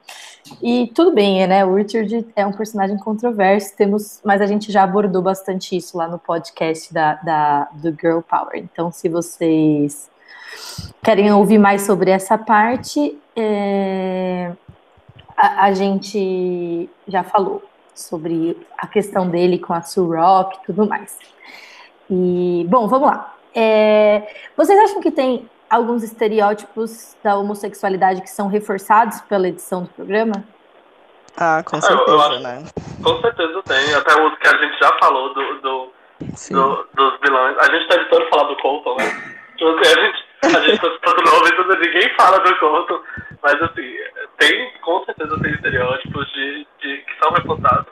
[0.61, 1.65] E tudo bem, né?
[1.65, 6.09] O Richard é um personagem controverso, temos, mas a gente já abordou bastante isso lá
[6.09, 8.57] no podcast da, da do Girl Power.
[8.57, 10.11] Então, se vocês
[11.03, 14.53] querem ouvir mais sobre essa parte, é,
[15.37, 17.63] a, a, gente já falou
[17.95, 21.19] sobre a questão dele com a Sue Rock e tudo mais.
[22.11, 23.35] E, bom, vamos lá.
[23.55, 24.23] É,
[24.57, 30.45] vocês acham que tem alguns estereótipos da homossexualidade que são reforçados pela edição do programa?
[31.37, 32.65] Ah, com certeza, eu, eu né?
[33.03, 33.95] Com certeza tem.
[33.95, 35.93] Até os que a gente já falou do, do,
[36.51, 37.57] do dos vilões.
[37.59, 39.05] A gente tá evitando falar do Colton, né?
[39.57, 43.03] Tipo assim, a gente, a gente tá escutando novo e ninguém fala do Colton.
[43.43, 43.97] Mas assim,
[44.39, 47.87] tem, com certeza tem estereótipos de, de que são reforçados.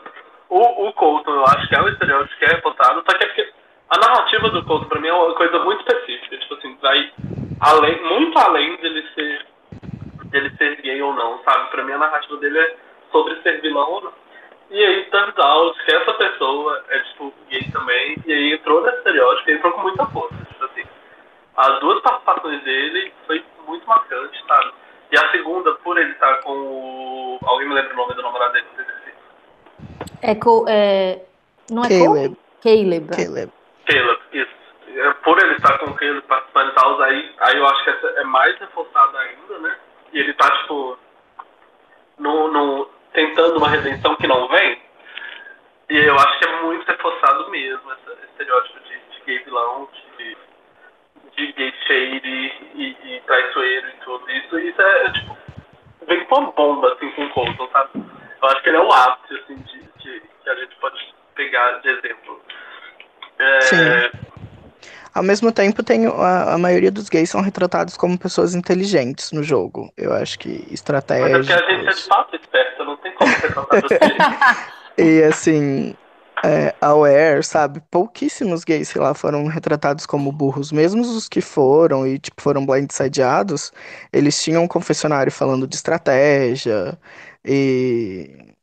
[0.48, 3.26] O, o Colton, eu acho que é um estereótipo que é reforçado, só que é
[3.26, 3.52] porque
[3.90, 6.38] a narrativa do Colton, pra mim, é uma coisa muito específica.
[6.38, 7.12] Tipo assim, vai
[7.60, 9.46] além, muito além dele ser,
[10.26, 11.70] dele ser gay ou não, sabe?
[11.70, 12.76] Pra mim, a narrativa dele é
[13.12, 14.12] sobre ser vilão ou não.
[14.70, 18.98] E aí, turns out que essa pessoa é, tipo, gay também, e aí entrou nesse
[18.98, 20.36] estereótipo e entrou com muita força.
[20.50, 20.82] Tipo assim,
[21.58, 24.72] as duas participações dele foi muito marcante, sabe?
[25.10, 27.38] E a segunda, por ele estar com o.
[27.44, 28.66] Alguém me lembra o nome do namorado dele?
[30.22, 31.20] É, co, é...
[31.70, 32.36] Não é Caleb.
[32.62, 33.08] Caleb.
[33.08, 33.52] Caleb.
[33.86, 34.50] Caleb, isso.
[34.88, 37.90] É, por ele estar com o Caleb participando e tal, aí, aí eu acho que
[37.90, 39.76] essa é mais reforçado ainda, né?
[40.12, 40.98] E ele tá, tipo,
[42.18, 44.80] no, no, tentando uma redenção que não vem.
[45.90, 50.07] E eu acho que é muito reforçado mesmo esse estereótipo de, de gay vilão, de,
[51.38, 54.58] de gay shade e, e traiçoeiro e tudo isso.
[54.58, 55.36] Isso é, é, tipo,
[56.06, 57.90] vem com uma bomba, assim, com o Colton, sabe?
[58.42, 61.80] Eu acho que ele é o ápice, assim, de, de, que a gente pode pegar
[61.80, 62.40] de exemplo.
[63.38, 63.60] É...
[63.60, 64.28] Sim.
[65.14, 69.42] Ao mesmo tempo, tem a, a, maioria dos gays são retratados como pessoas inteligentes no
[69.42, 69.92] jogo.
[69.96, 71.38] Eu acho que estratégia.
[71.38, 74.68] Mas é porque a gente é de fato esperta, não tem como retratar assim.
[74.98, 75.96] E assim,
[76.44, 77.80] é, aware, sabe?
[77.90, 80.70] Pouquíssimos gays, sei lá, foram retratados como burros.
[80.72, 83.72] Mesmo os que foram e, tipo, foram blindsideados,
[84.12, 86.98] eles tinham um confessionário falando de estratégia
[87.44, 88.54] e...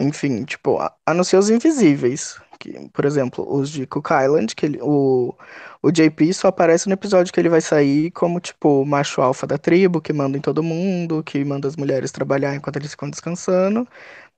[0.00, 2.40] Enfim, tipo, a, a não ser os invisíveis.
[2.58, 5.34] Que, por exemplo, os de Cook Island, que ele, o,
[5.82, 9.46] o JP só aparece no episódio que ele vai sair como, tipo, o macho alfa
[9.46, 13.10] da tribo, que manda em todo mundo, que manda as mulheres trabalhar enquanto eles ficam
[13.10, 13.86] descansando.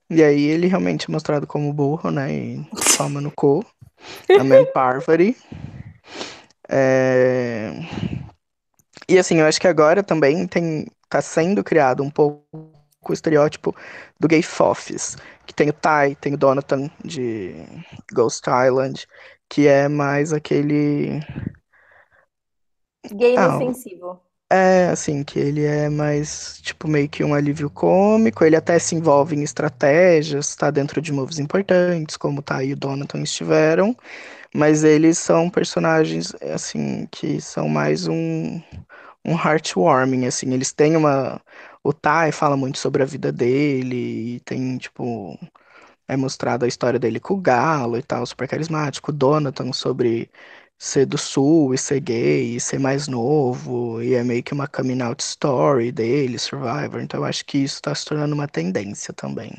[0.09, 2.33] E aí ele realmente é mostrado como burro, né?
[2.33, 2.65] E
[2.95, 3.65] toma no cu.
[4.29, 5.35] Man Parvati.
[6.69, 7.71] É...
[9.09, 12.45] E assim, eu acho que agora também tem, tá sendo criado um pouco
[13.07, 13.75] o estereótipo
[14.19, 15.15] do gay fofis.
[15.45, 17.55] Que tem o Ty, tem o Donatan de
[18.13, 19.07] Ghost Island,
[19.49, 21.21] que é mais aquele.
[23.13, 24.21] Gay ah, inofensivo.
[24.49, 28.95] É, assim, que ele é mais, tipo, meio que um alívio cômico, ele até se
[28.95, 33.93] envolve em estratégias, tá dentro de moves importantes, como tá e o Donaton estiveram,
[34.55, 38.61] mas eles são personagens, assim, que são mais um,
[39.25, 41.41] um heartwarming, assim, eles têm uma...
[41.83, 45.37] O Tai fala muito sobre a vida dele, e tem, tipo,
[46.07, 50.29] é mostrada a história dele com o Galo e tal, super carismático, o Donaton sobre
[50.77, 54.67] ser do sul e ser gay e ser mais novo, e é meio que uma
[54.67, 57.01] coming out story dele, Survivor.
[57.01, 59.51] Então eu acho que isso está se tornando uma tendência também.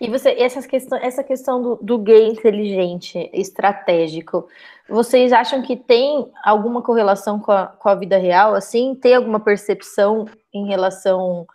[0.00, 4.48] E você, essa questão, essa questão do, do gay inteligente, estratégico,
[4.88, 8.54] vocês acham que tem alguma correlação com a, com a vida real?
[8.54, 11.46] Assim, tem alguma percepção em relação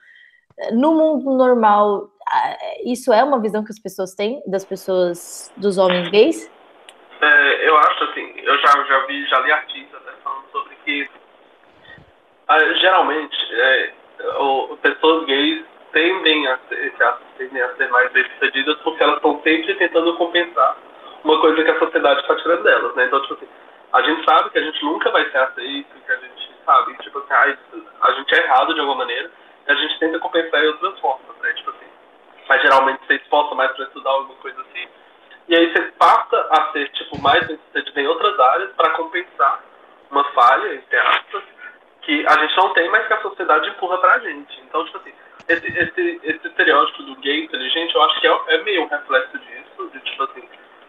[0.71, 2.09] no mundo normal?
[2.85, 6.49] Isso é uma visão que as pessoas têm das pessoas, dos homens gays?
[7.19, 11.09] É, eu acho assim, eu já, já vi, já li artigos né, falando sobre que
[12.47, 13.93] ah, geralmente é,
[14.39, 16.93] o, pessoas gays tendem a, ser,
[17.37, 20.77] tendem a ser mais bem-sucedidas porque elas estão sempre tentando compensar
[21.23, 23.05] uma coisa que a sociedade está tirando delas, né?
[23.05, 23.47] Então, tipo assim,
[23.93, 27.19] a gente sabe que a gente nunca vai ser aceito, que a gente sabe, tipo
[27.19, 29.31] assim, a, a gente é errado de alguma maneira,
[29.67, 31.53] e a gente tenta compensar em outras formas, né?
[31.53, 31.87] Tipo assim,
[32.47, 34.87] mas geralmente você exposta mais para estudar alguma coisa assim,
[35.47, 39.63] e aí você passa a ser tipo, mais bem-sucedido em outras áreas para compensar
[40.11, 41.43] uma falha, entre aspas,
[42.01, 44.61] que a gente não tem, mas que a sociedade empurra pra gente.
[44.61, 45.13] Então, tipo assim,
[45.47, 49.37] esse, esse, esse estereótipo do gay inteligente, eu acho que é, é meio um reflexo
[49.39, 50.43] disso, de tipo assim,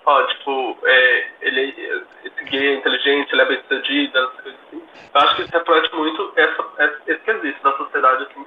[0.04, 4.82] ó, tipo, é, ele, esse gay é inteligente, ele é bem-sucedido, essas coisas assim.
[5.14, 8.46] Eu acho que isso reflete muito essa, esse quesito da sociedade, assim,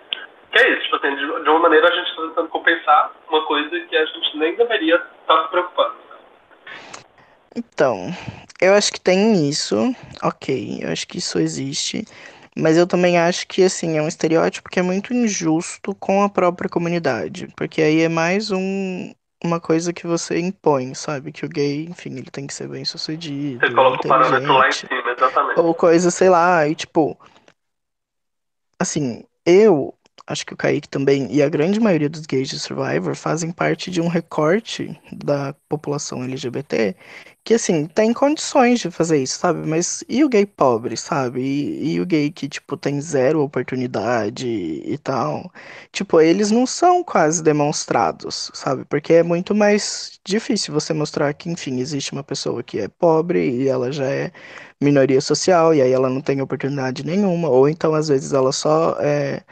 [0.51, 3.45] que é isso, tipo assim, de, de uma maneira a gente está tentando compensar uma
[3.45, 5.95] coisa que a gente nem deveria estar tá se preocupando.
[7.55, 8.09] Então,
[8.61, 9.75] eu acho que tem isso,
[10.23, 12.05] ok, eu acho que isso existe,
[12.55, 16.29] mas eu também acho que, assim, é um estereótipo que é muito injusto com a
[16.29, 21.31] própria comunidade, porque aí é mais um, uma coisa que você impõe, sabe?
[21.31, 23.65] Que o gay, enfim, ele tem que ser bem sucedido.
[23.65, 25.59] Você coloca o parâmetro lá em cima, exatamente.
[25.59, 27.17] Ou coisa, sei lá, e tipo.
[28.79, 29.93] Assim, eu
[30.31, 33.91] acho que o Kaique também, e a grande maioria dos gays de Survivor fazem parte
[33.91, 36.95] de um recorte da população LGBT
[37.43, 39.67] que, assim, tem condições de fazer isso, sabe?
[39.67, 41.41] Mas e o gay pobre, sabe?
[41.41, 45.51] E, e o gay que, tipo, tem zero oportunidade e tal?
[45.91, 48.85] Tipo, eles não são quase demonstrados, sabe?
[48.85, 53.49] Porque é muito mais difícil você mostrar que, enfim, existe uma pessoa que é pobre
[53.63, 54.31] e ela já é
[54.79, 58.97] minoria social e aí ela não tem oportunidade nenhuma, ou então, às vezes, ela só
[58.99, 59.43] é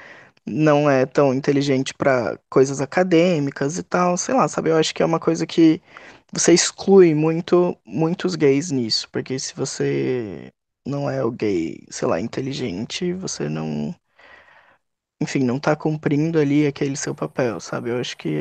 [0.49, 4.69] não é tão inteligente para coisas acadêmicas e tal, sei lá, sabe?
[4.69, 5.81] Eu acho que é uma coisa que
[6.31, 10.51] você exclui muito muitos gays nisso, porque se você
[10.85, 13.95] não é o gay, sei lá, inteligente, você não,
[15.21, 17.89] enfim, não tá cumprindo ali aquele seu papel, sabe?
[17.89, 18.39] Eu acho que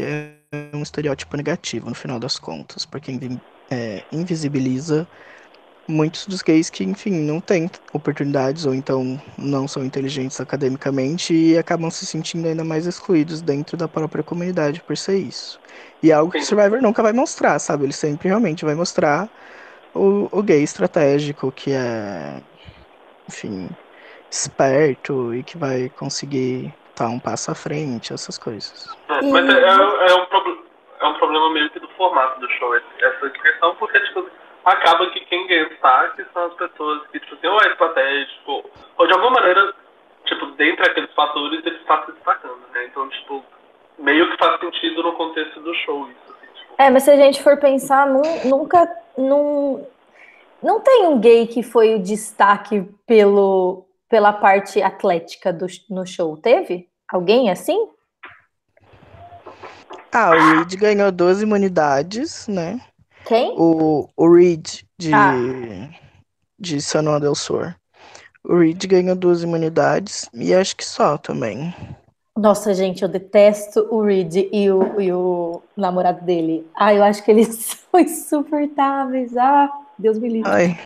[0.52, 3.10] é um estereótipo negativo no final das contas, porque
[3.70, 5.08] é, invisibiliza
[5.88, 11.56] muitos dos gays que, enfim, não têm oportunidades ou então não são inteligentes academicamente e
[11.56, 15.58] acabam se sentindo ainda mais excluídos dentro da própria comunidade por ser isso.
[16.02, 17.84] E é algo que o Survivor nunca vai mostrar, sabe?
[17.84, 19.28] Ele sempre realmente vai mostrar
[19.94, 22.42] o, o gay estratégico, que é,
[23.26, 23.70] enfim,
[24.30, 28.94] esperto e que vai conseguir estar um passo à frente, essas coisas.
[29.08, 30.64] É, mas é, é, é, um,
[31.00, 34.28] é um problema meio que do formato do show, essa questão, porque, tipo,
[34.72, 38.64] acaba que quem ganha destaque são as pessoas que, tipo assim, ou é estratégico,
[38.96, 39.74] ou de alguma maneira,
[40.24, 42.86] tipo, dentre aqueles fatores, ele está se destacando, né?
[42.86, 43.44] Então, tipo,
[43.98, 46.20] meio que faz sentido no contexto do show isso.
[46.32, 46.74] Assim, tipo.
[46.78, 48.06] É, mas se a gente for pensar,
[48.44, 48.88] nunca.
[49.16, 49.86] Num,
[50.62, 56.36] não tem um gay que foi o destaque pelo, pela parte atlética do, no show,
[56.36, 56.88] teve?
[57.12, 57.88] Alguém assim?
[60.12, 62.80] Ah, o Reed ganhou duas imunidades, né?
[63.28, 63.54] Quem?
[63.58, 64.66] O, o Reed,
[64.98, 65.34] de, ah.
[66.58, 67.76] de San Juan del Sur.
[68.42, 71.74] O Reed ganhou duas imunidades e acho que só também.
[72.34, 76.66] Nossa, gente, eu detesto o Reed e o, e o namorado dele.
[76.74, 79.36] Ah, eu acho que eles são insuportáveis.
[79.36, 80.50] Ah, Deus me livre.
[80.50, 80.78] Ai.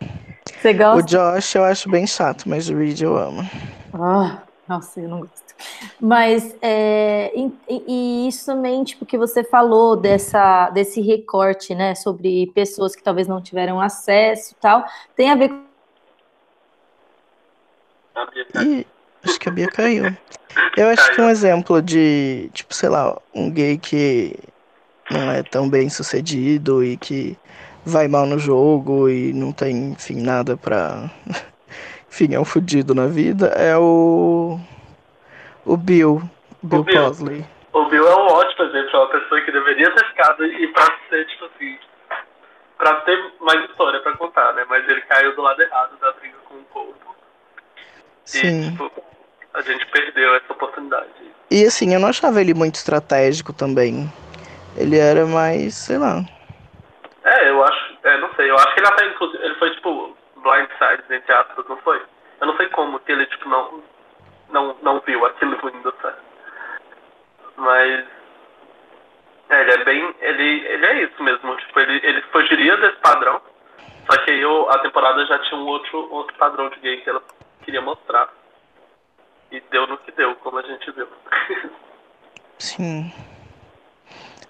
[0.60, 0.98] Você gosta?
[0.98, 3.48] O Josh eu acho bem chato, mas o Reed eu amo.
[3.92, 5.54] Ah, nossa, eu não gosto.
[6.00, 12.46] Mas é, e, e, isso também, tipo, que você falou dessa, desse recorte, né, sobre
[12.54, 14.84] pessoas que talvez não tiveram acesso tal,
[15.16, 15.62] tem a ver com.
[18.60, 18.86] Ih,
[19.24, 20.16] acho que a Bia caiu.
[20.76, 24.38] Eu acho que um exemplo de, tipo, sei lá, um gay que
[25.10, 27.36] não é tão bem sucedido e que
[27.84, 31.10] vai mal no jogo e não tem, enfim, nada pra.
[32.12, 34.60] Enfim, é um fudido na vida, é o
[35.64, 36.20] o Bill.
[36.62, 37.46] Bill, o Bill Posley.
[37.72, 40.94] O Bill é um ótimo exemplo, é uma pessoa que deveria ter ficado e pra
[41.08, 41.78] ser, tipo assim,
[42.76, 44.62] pra ter mais história pra contar, né?
[44.68, 47.16] Mas ele caiu do lado errado da briga com o corpo.
[48.26, 48.68] Sim.
[48.68, 48.92] E, tipo,
[49.54, 51.08] a gente perdeu essa oportunidade.
[51.50, 54.12] E assim, eu não achava ele muito estratégico também.
[54.76, 56.22] Ele era mais, sei lá.
[57.24, 60.14] É, eu acho, é, não sei, eu acho que ele até, inclusive, ele foi tipo
[60.42, 62.02] blindside, entre aspas, não foi?
[62.40, 63.82] Eu não sei como que ele, tipo, não,
[64.50, 66.22] não, não viu aquilo indo certo.
[67.56, 68.04] Mas
[69.48, 70.14] é, ele é bem.
[70.20, 71.56] Ele, ele é isso mesmo.
[71.56, 73.40] Tipo, ele, ele fugiria desse padrão.
[74.10, 77.22] Só que aí a temporada já tinha um outro, outro padrão de gay que ela
[77.64, 78.28] queria mostrar.
[79.50, 81.06] E deu no que deu, como a gente viu.
[82.58, 83.12] Sim.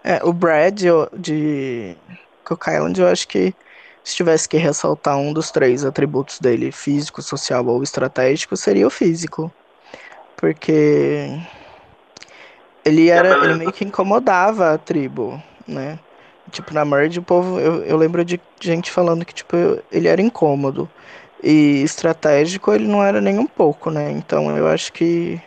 [0.05, 0.81] É, o Brad
[1.13, 1.97] de
[2.45, 3.55] Cook Island, eu acho que
[4.05, 8.91] se tivesse que ressaltar um dos três atributos dele, físico, social ou estratégico, seria o
[8.91, 9.53] físico
[10.43, 11.29] porque
[12.85, 16.01] ele era ele meio que incomodava a tribo, né?
[16.51, 19.57] Tipo, na merge o povo, eu, eu lembro de gente falando que tipo
[19.91, 20.91] ele era incômodo
[21.41, 24.11] e estratégico ele não era nem um pouco, né?
[24.11, 25.41] Então eu acho que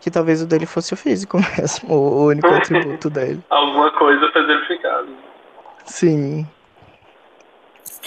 [0.00, 3.42] que talvez o dele fosse o físico mesmo, o único atributo dele.
[3.50, 4.30] Alguma coisa
[4.66, 5.04] ficar.
[5.84, 6.46] Sim.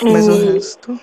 [0.03, 0.99] Mas o resto.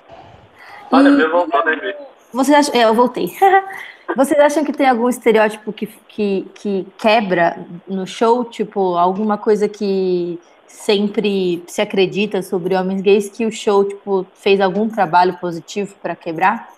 [0.90, 1.94] Olha, meu voltou, né,
[2.32, 2.76] Você acha...
[2.76, 3.32] É, eu voltei.
[4.16, 8.44] Vocês acham que tem algum estereótipo que, que, que quebra no show?
[8.44, 14.61] Tipo, alguma coisa que sempre se acredita sobre homens gays que o show tipo, fez
[14.61, 16.68] algum trabalho positivo para quebrar?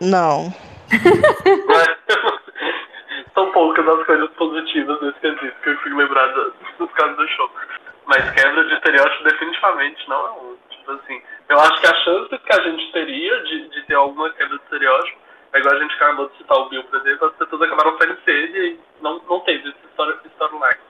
[0.00, 0.54] Não.
[3.34, 7.50] São poucas as coisas positivas nesse quesito que eu fico lembrado dos casos do show.
[8.06, 10.55] Mas quebra de estereótipo definitivamente não é um.
[10.86, 14.30] Tipo assim, eu acho que a chance que a gente teria de, de ter alguma
[14.30, 15.18] quebra de estereótipo
[15.52, 18.16] é igual a gente acabou de citar o Bill, por exemplo, as pessoas acabaram saindo
[18.24, 20.80] cedo e não, não teve esse storyline.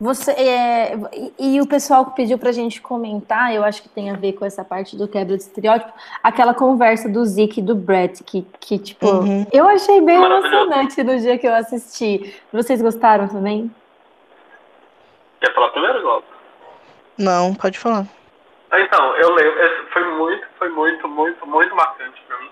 [0.00, 0.94] Você é,
[1.38, 4.34] e, e, o pessoal que pediu pra gente comentar, eu acho que tem a ver
[4.34, 8.46] com essa parte do quebra de estereótipo, aquela conversa do Zeke e do Brett, que,
[8.60, 9.44] que tipo, uhum.
[9.52, 12.34] eu achei bem emocionante no dia que eu assisti.
[12.52, 13.70] Vocês gostaram também?
[15.40, 16.28] Quer falar primeiro, Glauco?
[17.18, 18.06] Não, pode falar.
[18.72, 22.50] Então, eu lembro, foi muito, foi muito, muito, muito marcante pra mim.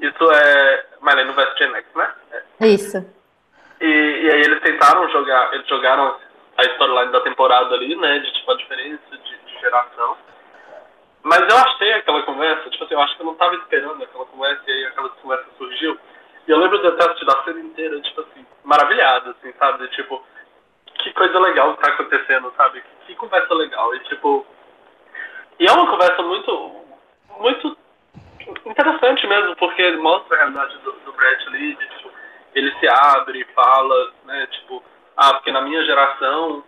[0.00, 2.14] Isso é Marlene vs Gen X, né?
[2.32, 2.66] É.
[2.66, 3.18] Isso.
[3.80, 6.16] E, e aí eles tentaram jogar, eles jogaram
[6.56, 8.18] a storyline da temporada ali, né?
[8.18, 10.16] De tipo a diferença de, de, geração.
[11.22, 14.26] Mas eu achei aquela conversa, tipo assim, eu acho que eu não tava esperando aquela
[14.26, 15.98] conversa e aí aquela conversa surgiu.
[16.46, 19.78] E eu lembro de ter assistido a cena inteira, tipo assim, maravilhado, assim, sabe?
[19.78, 20.24] De, tipo,
[20.98, 22.82] que coisa legal que tá acontecendo, sabe?
[23.06, 23.94] Que conversa legal.
[23.94, 24.46] E tipo.
[25.58, 26.72] E é uma conversa muito.
[27.38, 27.76] muito
[28.64, 32.10] interessante mesmo, porque ele mostra a realidade do, do Brett ali, de, tipo,
[32.54, 34.82] ele se abre, fala, né, tipo,
[35.16, 36.62] ah, porque na minha geração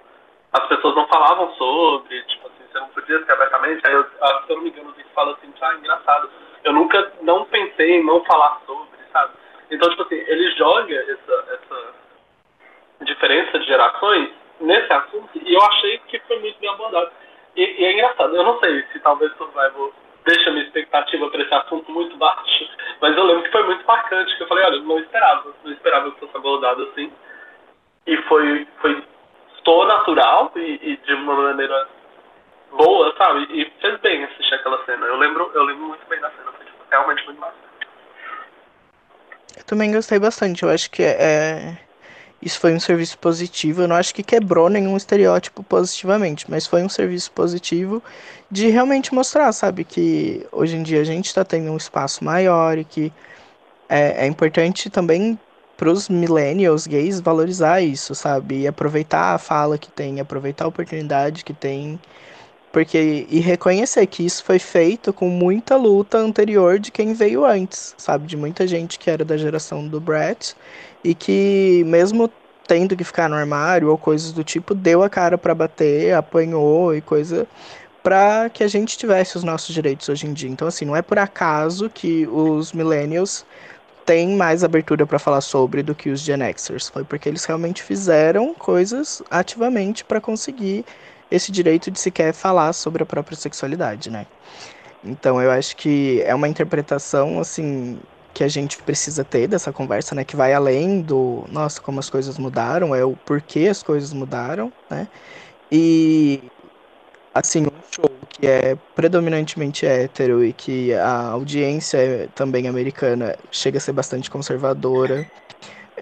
[0.52, 4.42] as pessoas não falavam sobre, tipo assim, você não podia ser abertamente, aí eu, ah,
[4.44, 6.30] se eu não me engano, ele fala assim, ah, engraçado,
[6.64, 9.32] eu nunca, não pensei em não falar sobre, sabe?
[9.70, 11.94] Então, tipo assim, ele joga essa, essa
[13.04, 14.30] diferença de gerações
[14.60, 17.10] nesse assunto e eu achei que foi muito bem abordado.
[17.56, 19.92] E, e é engraçado, eu não sei se talvez Survival
[20.24, 22.68] deixa minha expectativa para esse assunto muito baixa,
[23.00, 26.10] mas eu lembro que foi muito marcante, que eu falei, olha, não esperava, não esperava
[26.10, 27.12] que fosse abordado assim.
[28.06, 29.02] E foi, foi
[29.64, 31.88] só natural e, e, de uma maneira
[32.72, 33.46] boa, sabe?
[33.50, 35.06] E fez bem assistir aquela cena.
[35.06, 37.54] Eu lembro, eu lembro muito bem da cena, foi tipo, realmente muito massa.
[39.56, 41.89] Eu também gostei bastante, eu acho que é, é
[42.42, 43.82] isso foi um serviço positivo.
[43.82, 48.02] Eu não acho que quebrou nenhum estereótipo positivamente, mas foi um serviço positivo
[48.50, 52.78] de realmente mostrar, sabe, que hoje em dia a gente está tendo um espaço maior
[52.78, 53.12] e que
[53.88, 55.38] é, é importante também
[55.76, 60.68] para os millennials gays valorizar isso, sabe, e aproveitar a fala que tem, aproveitar a
[60.68, 61.98] oportunidade que tem,
[62.72, 67.94] porque e reconhecer que isso foi feito com muita luta anterior de quem veio antes,
[67.98, 70.54] sabe, de muita gente que era da geração do Brett
[71.02, 72.30] e que mesmo
[72.66, 76.94] tendo que ficar no armário ou coisas do tipo, deu a cara para bater, apanhou
[76.94, 77.46] e coisa
[78.02, 80.48] para que a gente tivesse os nossos direitos hoje em dia.
[80.48, 83.44] Então assim, não é por acaso que os millennials
[84.06, 87.82] têm mais abertura para falar sobre do que os Gen Xers, foi porque eles realmente
[87.82, 90.84] fizeram coisas ativamente para conseguir
[91.30, 94.26] esse direito de sequer falar sobre a própria sexualidade, né?
[95.02, 98.00] Então eu acho que é uma interpretação assim
[98.34, 100.24] que a gente precisa ter dessa conversa, né?
[100.24, 104.72] Que vai além do, nossa, como as coisas mudaram, é o porquê as coisas mudaram,
[104.90, 105.08] né?
[105.72, 106.50] E,
[107.34, 113.78] assim, um show que é predominantemente hétero e que a audiência é também americana chega
[113.78, 115.26] a ser bastante conservadora.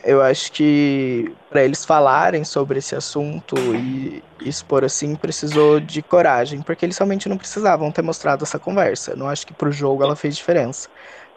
[0.09, 6.63] Eu acho que para eles falarem sobre esse assunto e expor assim, precisou de coragem,
[6.63, 9.13] porque eles realmente não precisavam ter mostrado essa conversa.
[9.13, 10.89] Eu não acho que pro jogo ela fez diferença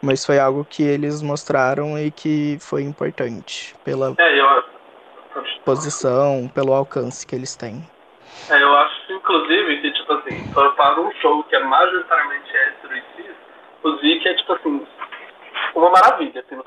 [0.02, 4.64] mas foi algo que eles mostraram e que foi importante pela é, eu...
[5.64, 7.88] posição, pelo alcance que eles têm.
[8.50, 13.34] É, eu acho, inclusive, que, tipo assim, para um show que é majoritariamente e cis,
[13.84, 14.86] o Zeke é, tipo assim,
[15.74, 16.60] uma maravilha, assim,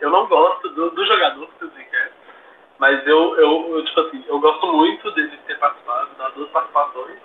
[0.00, 2.10] Eu não gosto do, do jogador que o Zeke é,
[2.78, 7.18] mas eu, eu, eu, tipo assim, eu gosto muito dele ter participado das duas participações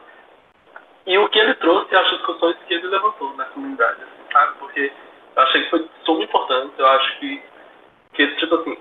[1.05, 4.53] e o que ele trouxe, as discussões que ele levantou na comunidade, assim, sabe?
[4.59, 4.91] Porque
[5.35, 6.73] eu achei que foi super importante.
[6.77, 7.43] Eu acho que,
[8.13, 8.77] que tipo assim,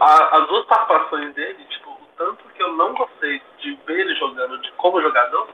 [0.00, 4.14] a, as duas participações dele, tipo, o tanto que eu não gostei de ver ele
[4.16, 5.48] jogando de como jogador,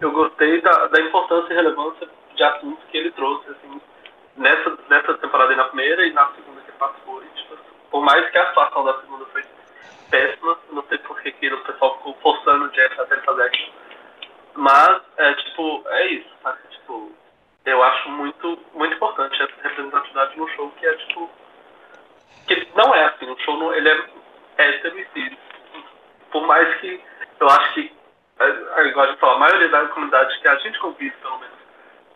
[0.00, 3.80] eu gostei da, da importância e relevância de assuntos que ele trouxe, assim,
[4.36, 7.22] nessa, nessa temporada e na primeira e na segunda que participou.
[7.22, 7.56] E, tipo,
[7.90, 9.44] por mais que a situação da segunda foi
[10.10, 13.72] péssima, não sei por que o pessoal ficou forçando o Jeff até fazer aquilo.
[14.54, 16.58] Mas, é, tipo, é isso, sabe?
[16.70, 17.12] Tipo,
[17.64, 21.30] eu acho muito, muito importante essa representatividade no show, que é tipo.
[22.46, 24.04] Que não é assim, o show não, ele é
[24.58, 25.38] hétero e
[26.30, 27.00] Por mais que
[27.40, 27.92] eu acho que,
[28.38, 31.56] é, igual a gente a maioria da comunidade que a gente convive, pelo menos,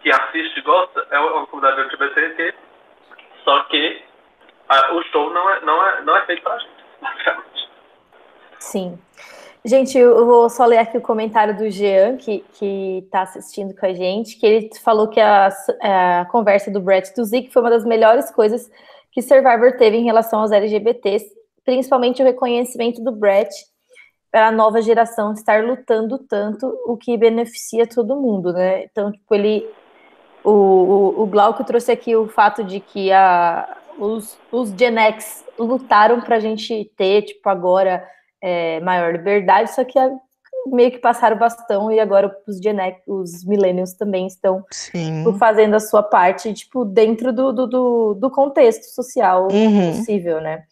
[0.01, 2.55] que assiste e gosta, é uma comunidade LGBT,
[3.45, 4.03] só que
[4.69, 7.69] a, o show não é, não, é, não é feito pra gente, basicamente.
[8.59, 8.99] Sim.
[9.65, 12.45] Gente, eu vou só ler aqui o comentário do Jean, que
[13.05, 15.49] está assistindo com a gente, que ele falou que a,
[15.83, 18.71] a conversa do Brett do Zick foi uma das melhores coisas
[19.11, 21.27] que Survivor teve em relação aos LGBTs,
[21.65, 23.51] principalmente o reconhecimento do Brett
[24.31, 28.85] para a nova geração estar lutando tanto, o que beneficia todo mundo, né?
[28.85, 29.69] Então, tipo, ele.
[30.45, 35.45] O, o, o Glauco trouxe aqui o fato de que a, os, os Gen X
[35.59, 38.07] lutaram para a gente ter, tipo, agora
[38.43, 40.11] é, maior liberdade, só que a,
[40.67, 45.25] meio que passaram o bastão e agora os Gen X, os millennials também estão Sim.
[45.39, 49.93] fazendo a sua parte, tipo, dentro do, do, do, do contexto social Uhum.
[49.93, 50.63] possível, né?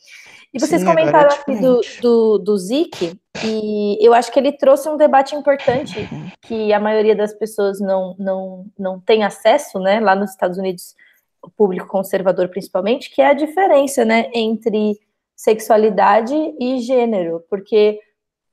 [0.52, 4.52] E vocês Sim, é comentaram aqui do, do, do Zik, e eu acho que ele
[4.52, 6.08] trouxe um debate importante
[6.42, 10.00] que a maioria das pessoas não, não, não tem acesso, né?
[10.00, 10.94] Lá nos Estados Unidos,
[11.42, 14.98] o público conservador principalmente, que é a diferença, né, entre
[15.34, 18.00] sexualidade e gênero, porque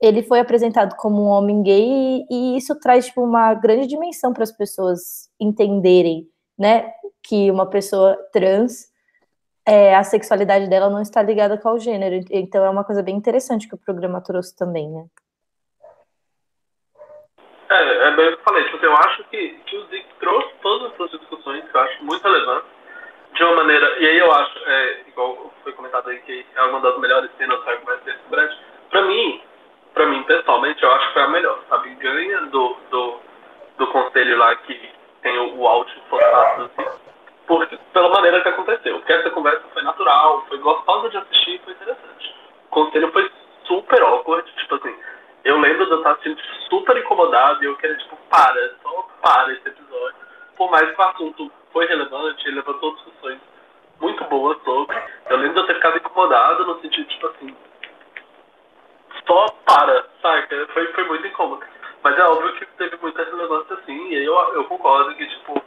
[0.02, 4.34] ele foi apresentado como um homem gay e, e isso traz tipo, uma grande dimensão
[4.34, 6.28] para as pessoas entenderem,
[6.58, 6.92] né,
[7.24, 8.92] que uma pessoa trans
[9.66, 12.26] é, a sexualidade dela não está ligada com o gênero.
[12.30, 15.06] Então é uma coisa bem interessante que o programa trouxe também, né?
[17.70, 20.50] É, é bem o que eu falei, tipo, eu acho que, que o Zic trouxe
[20.62, 22.70] todas essas discussões que eu acho muito relevantes,
[23.34, 26.80] de uma maneira, e aí eu acho, é, igual foi comentado aí, que é uma
[26.82, 28.52] das melhores cenas do argumento desse Brad,
[28.92, 29.42] pra mim,
[29.94, 31.96] pra mim, pessoalmente, eu acho que foi a melhor, sabe?
[31.96, 33.20] Ganha do, do,
[33.80, 34.92] do conselho lá que
[35.24, 36.70] tem o, o áudio forçado do
[37.48, 38.98] porque, pela maneira que aconteceu.
[38.98, 42.36] Porque essa conversa foi natural, foi gostosa de assistir, foi interessante.
[42.68, 43.32] O conselho foi
[43.66, 44.96] super awkward, tipo assim,
[45.44, 46.40] eu lembro de eu estar assistindo
[46.70, 50.16] super incomodado e eu queria, tipo, para, só para esse episódio.
[50.56, 53.40] Por mais que o assunto foi relevante, ele levantou discussões
[54.00, 54.98] muito boas sobre.
[55.30, 57.56] Eu lembro de eu ter ficado incomodado no sentido, tipo assim,
[59.28, 60.68] só para, saca?
[60.74, 61.64] Foi, foi muito incômodo.
[62.04, 65.64] Mas é óbvio que teve muita relevância sim, e aí eu, eu concordo que, tipo,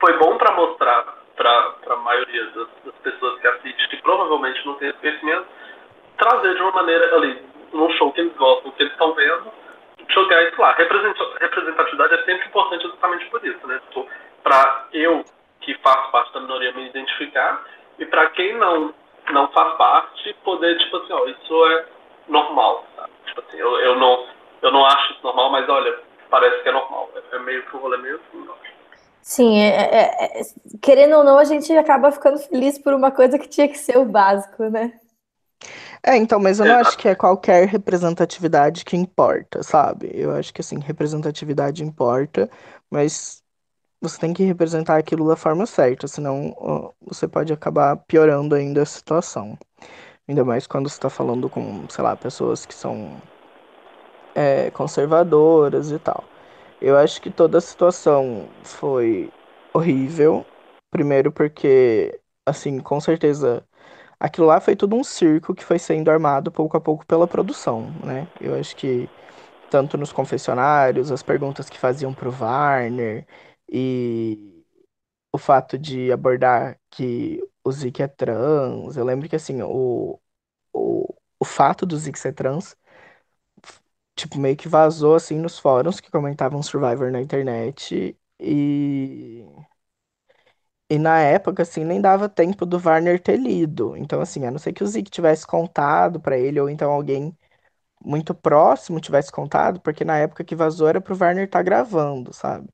[0.00, 1.02] foi bom para mostrar
[1.34, 5.46] para a maioria das, das, pessoas que assistem, que provavelmente não tem esse conhecimento,
[6.16, 9.50] trazer de uma maneira ali, num show que eles gostam, que eles estão vendo,
[10.10, 10.72] jogar isso lá.
[10.74, 13.80] Representatividade é sempre importante exatamente por isso, né?
[13.88, 14.06] Tipo,
[14.44, 15.24] para eu,
[15.60, 17.64] que faço parte da minoria, me identificar,
[17.98, 18.94] e para quem não,
[19.30, 21.86] não faz parte, poder, tipo assim, ó, isso é
[22.28, 23.10] normal, sabe?
[23.26, 24.26] Tipo assim, eu, eu, não,
[24.62, 25.98] eu não acho isso normal, mas olha,
[26.30, 27.10] parece que é normal.
[27.14, 28.74] É, é meio que um rolê meio assim, eu acho.
[29.24, 30.42] Sim, é, é, é,
[30.84, 33.96] querendo ou não, a gente acaba ficando feliz por uma coisa que tinha que ser
[33.96, 34.92] o básico, né?
[36.02, 40.10] É, então, mas eu não acho que é qualquer representatividade que importa, sabe?
[40.12, 42.50] Eu acho que, assim, representatividade importa,
[42.90, 43.42] mas
[43.98, 48.86] você tem que representar aquilo da forma certa, senão você pode acabar piorando ainda a
[48.86, 49.58] situação.
[50.28, 53.16] Ainda mais quando você está falando com, sei lá, pessoas que são
[54.34, 56.24] é, conservadoras e tal.
[56.78, 59.30] Eu acho que toda a situação foi
[59.72, 60.44] horrível.
[60.94, 63.66] Primeiro porque, assim, com certeza,
[64.20, 67.98] aquilo lá foi tudo um circo que foi sendo armado pouco a pouco pela produção,
[68.04, 68.28] né?
[68.40, 69.10] Eu acho que
[69.70, 73.26] tanto nos confessionários, as perguntas que faziam pro Warner
[73.70, 74.64] e
[75.32, 78.96] o fato de abordar que o Zeke é trans.
[78.96, 80.20] Eu lembro que, assim, o,
[80.74, 82.76] o, o fato do Zeke ser trans
[84.16, 89.44] tipo, meio que vazou assim nos fóruns que comentavam Survivor na internet e
[90.94, 93.96] e na época assim nem dava tempo do Warner ter lido.
[93.96, 97.36] Então assim, a não ser que o Zeke tivesse contado pra ele ou então alguém
[98.04, 102.32] muito próximo tivesse contado, porque na época que vazou era pro Warner estar tá gravando,
[102.32, 102.68] sabe?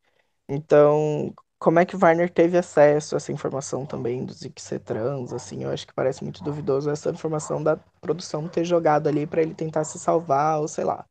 [0.49, 4.81] Então, como é que o Warner teve acesso a essa informação também do Zeke ser
[4.81, 9.27] trans, assim, eu acho que parece muito duvidoso essa informação da produção ter jogado ali
[9.27, 11.07] pra ele tentar se salvar ou sei lá.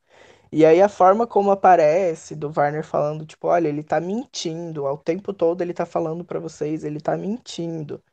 [0.52, 4.98] E aí a forma como aparece do Warner falando, tipo, olha, ele tá mentindo, ao
[4.98, 8.04] tempo todo ele tá falando pra vocês, ele tá mentindo.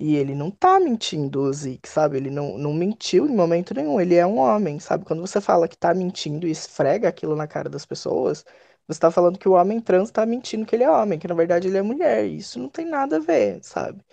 [0.00, 2.16] E ele não tá mentindo, o Zeke, sabe?
[2.18, 5.04] Ele não, não mentiu em momento nenhum, ele é um homem, sabe?
[5.04, 8.44] Quando você fala que tá mentindo e esfrega aquilo na cara das pessoas,
[8.86, 11.34] você tá falando que o homem trans tá mentindo que ele é homem, que na
[11.34, 12.26] verdade ele é mulher.
[12.26, 14.04] E isso não tem nada a ver, sabe?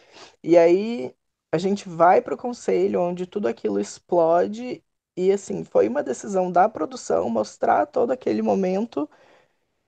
[0.43, 1.15] E aí
[1.51, 4.83] a gente vai pro conselho onde tudo aquilo explode
[5.17, 9.09] e assim, foi uma decisão da produção mostrar todo aquele momento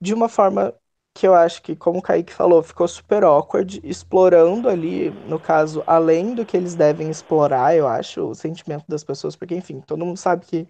[0.02, 0.74] de uma forma
[1.14, 5.84] que eu acho que, como o Kaique falou, ficou super awkward, explorando ali, no caso,
[5.88, 10.06] além do que eles devem explorar, eu acho, o sentimento das pessoas, porque, enfim, todo
[10.06, 10.68] mundo sabe que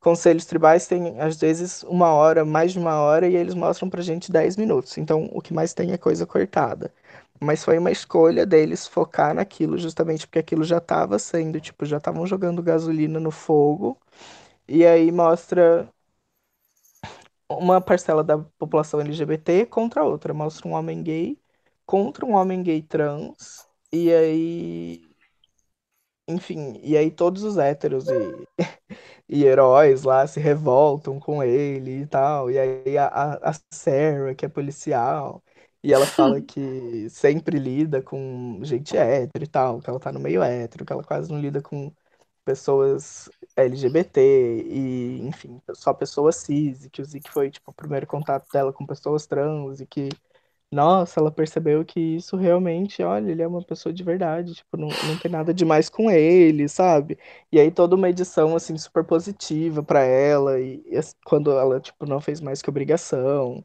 [0.00, 4.02] conselhos tribais têm, às vezes, uma hora, mais de uma hora, e eles mostram pra
[4.02, 4.96] gente 10 minutos.
[4.98, 6.92] Então, o que mais tem é coisa cortada.
[7.40, 11.98] Mas foi uma escolha deles focar naquilo, justamente porque aquilo já estava sendo, tipo, já
[11.98, 13.98] estavam jogando gasolina no fogo.
[14.68, 15.88] E aí mostra
[17.48, 20.34] uma parcela da população LGBT contra outra.
[20.34, 21.38] Mostra um homem gay
[21.86, 23.66] contra um homem gay trans.
[23.92, 25.02] E aí.
[26.30, 28.12] Enfim, e aí todos os héteros e,
[29.28, 32.50] e heróis lá se revoltam com ele e tal.
[32.50, 35.42] E aí a, a Sarah, que é policial,
[35.82, 40.20] e ela fala que sempre lida com gente hétero e tal, que ela tá no
[40.20, 41.92] meio hétero, que ela quase não lida com
[42.44, 48.06] pessoas LGBT e, enfim, só pessoas cis, e que o Zik foi, tipo, o primeiro
[48.06, 50.08] contato dela com pessoas trans, e que,
[50.72, 54.88] nossa, ela percebeu que isso realmente, olha, ele é uma pessoa de verdade, tipo, não,
[54.88, 57.18] não tem nada demais com ele, sabe?
[57.52, 62.06] E aí toda uma edição, assim, super positiva para ela, e, e quando ela, tipo,
[62.06, 63.62] não fez mais que obrigação.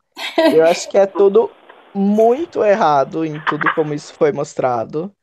[0.53, 1.49] Eu acho que é tudo
[1.93, 5.13] muito errado em tudo como isso foi mostrado.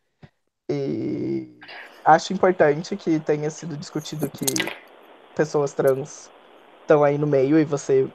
[0.70, 1.48] E
[2.04, 4.44] acho importante que tenha sido discutido que
[5.34, 6.30] pessoas trans
[6.82, 8.08] estão aí no meio e você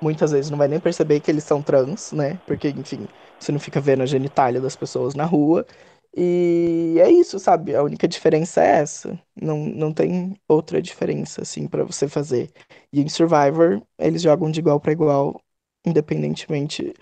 [0.00, 2.38] muitas vezes não vai nem perceber que eles são trans, né?
[2.46, 3.06] Porque, enfim,
[3.38, 5.66] você não fica vendo a genitália das pessoas na rua.
[6.16, 7.74] E é isso, sabe?
[7.74, 9.18] A única diferença é essa.
[9.40, 12.50] Não, não tem outra diferença, assim, para você fazer.
[12.92, 15.40] E em Survivor, eles jogam de igual para igual,
[15.84, 16.94] independentemente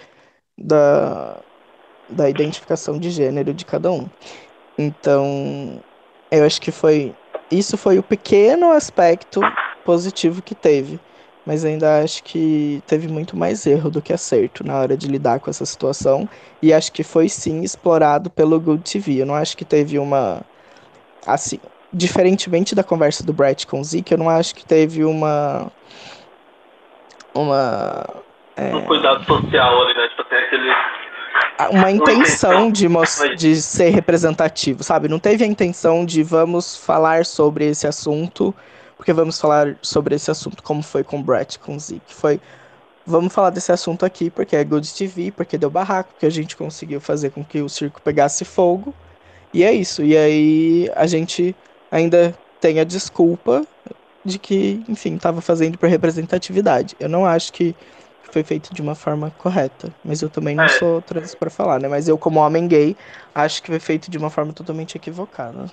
[0.56, 1.36] da,
[2.08, 4.08] da identificação de gênero de cada um.
[4.78, 5.80] Então,
[6.30, 7.14] eu acho que foi.
[7.50, 9.40] Isso foi o pequeno aspecto
[9.84, 10.98] positivo que teve.
[11.46, 15.40] Mas ainda acho que teve muito mais erro do que acerto na hora de lidar
[15.40, 16.26] com essa situação.
[16.62, 19.20] E acho que foi sim explorado pelo Good TV.
[19.20, 20.40] Eu não acho que teve uma.
[21.26, 21.60] Assim,
[21.92, 25.70] diferentemente da conversa do Brett com o Zeke, eu não acho que teve uma.
[27.34, 28.06] Uma.
[28.56, 28.74] É...
[28.74, 30.08] Um cuidado social ali, né?
[31.70, 32.88] Uma intenção de,
[33.36, 35.08] de ser representativo, sabe?
[35.08, 38.54] Não teve a intenção de vamos falar sobre esse assunto,
[38.96, 42.12] porque vamos falar sobre esse assunto, como foi com o Brett, com o Zeke.
[42.12, 42.40] Foi,
[43.06, 46.56] vamos falar desse assunto aqui, porque é Good TV, porque deu barraco, porque a gente
[46.56, 48.92] conseguiu fazer com que o circo pegasse fogo.
[49.52, 50.02] E é isso.
[50.02, 51.54] E aí a gente
[51.90, 53.64] ainda tem a desculpa
[54.24, 56.96] de que, enfim, estava fazendo por representatividade.
[56.98, 57.76] Eu não acho que
[58.34, 59.88] foi feito de uma forma correta.
[60.04, 60.68] Mas eu também não é.
[60.68, 61.88] sou trans para falar, né?
[61.88, 62.96] Mas eu, como homem gay,
[63.34, 65.66] acho que foi feito de uma forma totalmente equivocada.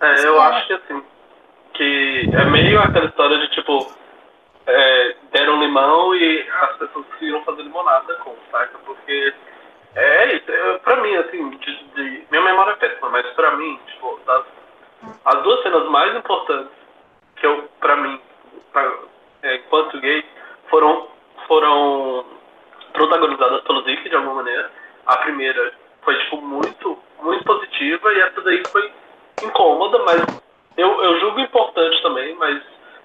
[0.00, 1.02] É, eu acho que assim,
[1.74, 3.92] que é meio aquela história de tipo,
[4.66, 8.76] é, deram limão e as pessoas conseguiram fazer limonada com, saca?
[8.84, 9.34] Porque
[9.94, 13.78] é isso, é, pra mim, assim, de, de, minha memória é péssima, mas pra mim,
[13.86, 14.44] tipo, das,
[15.26, 16.72] as duas cenas mais importantes
[17.36, 18.20] que eu, pra mim,
[18.72, 18.92] pra,
[19.44, 20.24] é, enquanto gay,
[20.68, 21.08] foram
[21.50, 22.24] foram
[22.92, 24.70] protagonizadas pelo Zick de alguma maneira.
[25.04, 25.72] A primeira
[26.02, 28.92] foi tipo muito, muito positiva e essa daí foi
[29.42, 30.24] incômoda, mas
[30.76, 32.62] eu, eu julgo importante também, mas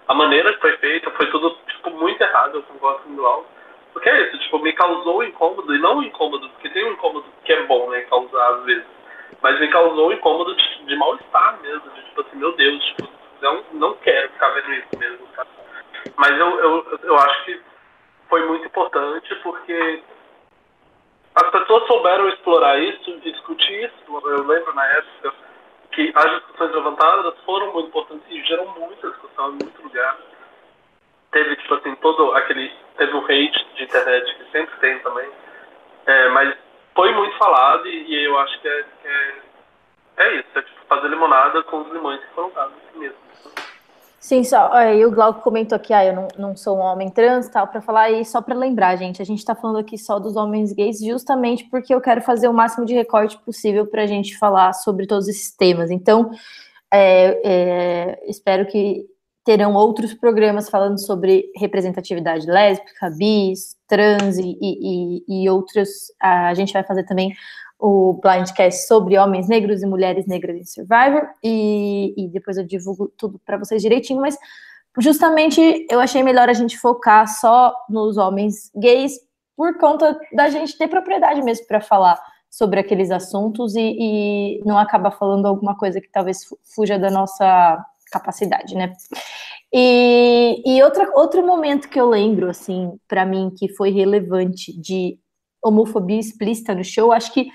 [0.08, 3.48] a maneira que foi feita foi tudo tipo muito errado, eu concordo com o Glauco.
[3.94, 7.52] Porque é isso, tipo, me causou incômodo, e não incômodo, porque tem um incômodo que
[7.54, 8.86] é bom, né, causar às vezes.
[9.42, 13.10] Mas me causou incômodo de, de mal-estar mesmo, de tipo assim, meu Deus, tipo,
[13.42, 15.48] não, não quero ficar vendo isso mesmo, cara.
[16.18, 17.60] Mas eu, eu, eu acho que
[18.30, 20.04] foi muito importante porque
[21.36, 24.28] as pessoas souberam explorar isso discutir isso.
[24.28, 25.34] Eu lembro na época
[25.92, 30.18] que as discussões levantadas foram muito importantes e geram muita discussão em muito lugar.
[31.32, 32.72] Teve, tipo assim, todo aquele.
[32.98, 35.30] Teve um hate de internet que sempre tem também.
[36.06, 36.56] É, mas
[36.94, 39.36] foi muito falado e, e eu acho que é, que é,
[40.18, 43.18] é, isso, é tipo fazer limonada com os limões que foram dados mesmo.
[44.26, 44.74] Sim, só.
[44.74, 47.80] Aí o Glauco comentou aqui, ah, eu não, não sou um homem trans, tal, para
[47.80, 51.00] falar, e só para lembrar, gente, a gente está falando aqui só dos homens gays,
[51.00, 55.06] justamente porque eu quero fazer o máximo de recorte possível para a gente falar sobre
[55.06, 55.92] todos esses temas.
[55.92, 56.32] Então,
[56.92, 59.06] é, é, espero que
[59.44, 66.12] terão outros programas falando sobre representatividade lésbica, bis, trans e, e, e outros.
[66.20, 67.32] A gente vai fazer também
[67.86, 73.14] o Blindcast sobre homens negros e mulheres negras em Survivor, e, e depois eu divulgo
[73.16, 74.36] tudo para vocês direitinho, mas
[74.98, 79.14] justamente eu achei melhor a gente focar só nos homens gays,
[79.56, 82.20] por conta da gente ter propriedade mesmo para falar
[82.50, 86.40] sobre aqueles assuntos e, e, não acabar falando alguma coisa que talvez
[86.76, 88.94] fuja da nossa capacidade, né?
[89.72, 95.20] E, e outra, outro momento que eu lembro, assim, para mim, que foi relevante de
[95.64, 97.48] homofobia explícita no show, acho que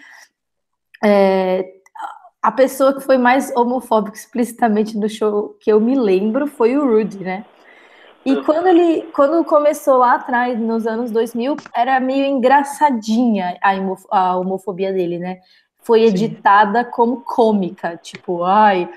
[1.03, 1.65] é,
[2.43, 6.87] a pessoa que foi mais homofóbica explicitamente no show que eu me lembro foi o
[6.87, 7.45] Rudy, né?
[8.25, 13.57] E quando ele, quando começou lá atrás, nos anos 2000, era meio engraçadinha
[14.11, 15.39] a, homofobia dele, né?
[15.79, 16.91] Foi editada Sim.
[16.93, 18.91] como cômica, tipo, ai,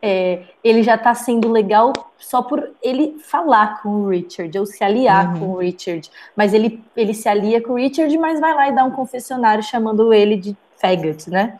[0.00, 4.82] é, ele já tá sendo legal só por ele falar com o Richard, ou se
[4.82, 5.40] aliar uhum.
[5.40, 6.10] com o Richard.
[6.34, 9.62] Mas ele, ele se alia com o Richard, mas vai lá e dá um confessionário
[9.62, 11.58] chamando ele de faggot, né?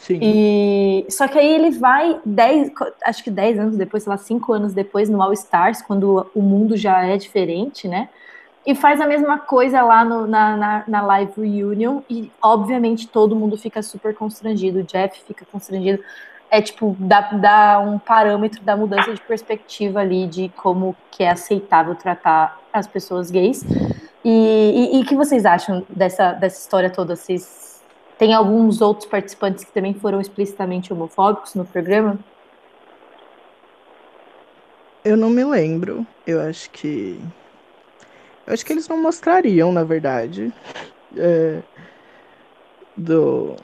[0.00, 0.18] Sim.
[0.22, 2.72] E, só que aí ele vai dez,
[3.04, 6.40] acho que 10 anos depois, sei lá, 5 anos depois, no All Stars, quando o
[6.40, 8.08] mundo já é diferente, né?
[8.66, 13.36] E faz a mesma coisa lá no, na, na, na, live reunion, e obviamente todo
[13.36, 16.02] mundo fica super constrangido, o Jeff fica constrangido.
[16.50, 21.30] é tipo, dá, dá um parâmetro da mudança de perspectiva ali de como que é
[21.30, 23.64] aceitável tratar as pessoas gays.
[24.24, 27.16] E o que vocês acham dessa, dessa história toda?
[27.16, 27.69] Vocês
[28.20, 32.18] tem alguns outros participantes que também foram explicitamente homofóbicos no programa?
[35.02, 36.06] Eu não me lembro.
[36.26, 37.18] Eu acho que.
[38.46, 40.52] Eu acho que eles não mostrariam, na verdade.
[41.16, 41.62] É...
[42.94, 43.56] Do,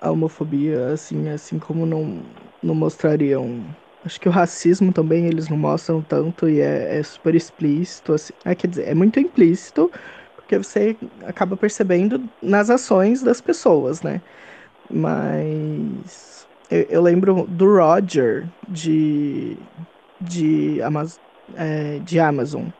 [0.00, 2.22] a homofobia, assim, assim como não,
[2.62, 3.64] não mostrariam.
[4.04, 8.32] Acho que o racismo também eles não mostram tanto e é, é super explícito, assim.
[8.44, 9.90] É, quer dizer, é muito implícito,
[10.48, 14.22] porque você acaba percebendo nas ações das pessoas, né?
[14.90, 19.70] Mas eu, eu lembro do Roger de,
[20.20, 21.20] de, Amaz
[21.54, 22.70] é, de Amazon,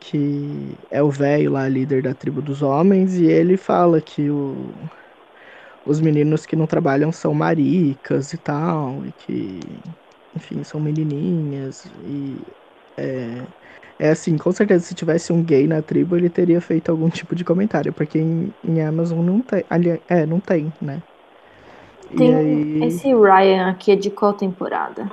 [0.00, 4.74] que é o velho lá, líder da tribo dos homens, e ele fala que o
[5.84, 9.82] os meninos que não trabalham são maricas e tal, e que,
[10.34, 11.84] enfim, são menininhas.
[11.86, 12.46] E
[12.96, 13.48] é,
[13.98, 17.34] é assim, com certeza se tivesse um gay na tribo, ele teria feito algum tipo
[17.34, 19.64] de comentário, porque em, em Amazon não tem.
[19.68, 21.02] Ali, é, não tem, né?
[22.16, 22.84] Tem aí...
[22.84, 25.10] esse Ryan aqui é de qual temporada?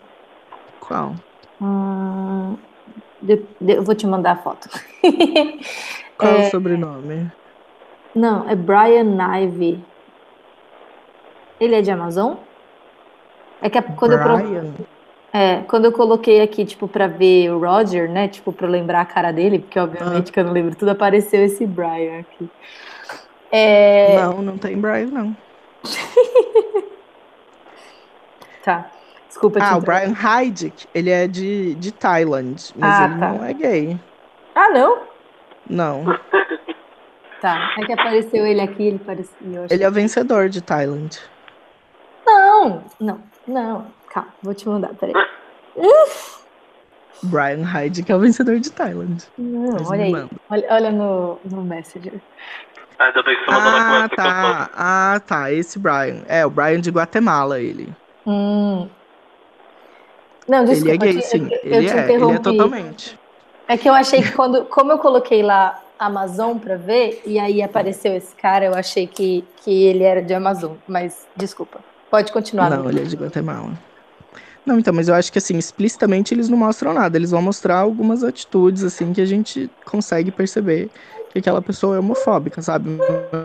[0.79, 1.15] Qual?
[1.59, 2.55] Hum,
[3.21, 4.69] de, de, eu vou te mandar a foto.
[6.17, 7.29] Qual é, o sobrenome?
[8.13, 9.83] Não, é Brian Ivey.
[11.59, 12.36] Ele é de Amazon?
[13.61, 14.73] É que quando Brian.
[14.77, 14.86] eu
[15.36, 18.29] é, quando eu coloquei aqui, tipo, pra ver o Roger, né?
[18.29, 20.33] Tipo, pra lembrar a cara dele, porque obviamente ah.
[20.33, 22.49] que eu não lembro tudo, apareceu esse Brian aqui.
[23.51, 24.15] É...
[24.15, 25.36] Não, não tem Brian, não.
[28.63, 28.89] tá.
[29.27, 33.33] Desculpa Ah, o Brian Heidick, ele é de, de Thailand, mas ah, ele tá.
[33.33, 33.99] não é gay.
[34.55, 34.99] Ah, não?
[35.69, 36.05] Não.
[37.41, 37.75] Tá.
[37.77, 39.67] É que apareceu ele aqui, ele parecia.
[39.69, 41.19] Ele é o vencedor de Thailand.
[42.25, 43.86] Não, não, não.
[44.16, 45.13] Calma, vou te mandar, peraí.
[47.24, 49.26] Brian Hyde, que é o vencedor de Thailand.
[49.38, 50.13] Não, olha aí.
[50.49, 52.22] Olha, olha no, no Messenger.
[52.97, 53.11] Ah,
[53.49, 54.70] ah, na tá.
[54.74, 55.51] Ah, tá.
[55.51, 56.24] Esse Brian.
[56.30, 57.93] É, o Brian de Guatemala, ele.
[58.26, 58.88] Hum.
[60.47, 61.05] Não, desculpa.
[61.05, 61.49] Ele é gay, sim.
[61.51, 63.20] Eu, ele, eu é, ele é totalmente.
[63.68, 67.61] É que eu achei que quando, como eu coloquei lá Amazon para ver, e aí
[67.61, 71.80] apareceu esse cara, eu achei que, que ele era de Amazon, mas desculpa.
[72.09, 72.70] Pode continuar.
[72.70, 73.74] Não, ele é de Guatemala.
[74.66, 77.18] Não, então, mas eu acho que assim, explicitamente eles não mostram nada.
[77.18, 80.91] Eles vão mostrar algumas atitudes, assim, que a gente consegue perceber
[81.30, 82.89] que aquela pessoa é homofóbica, sabe?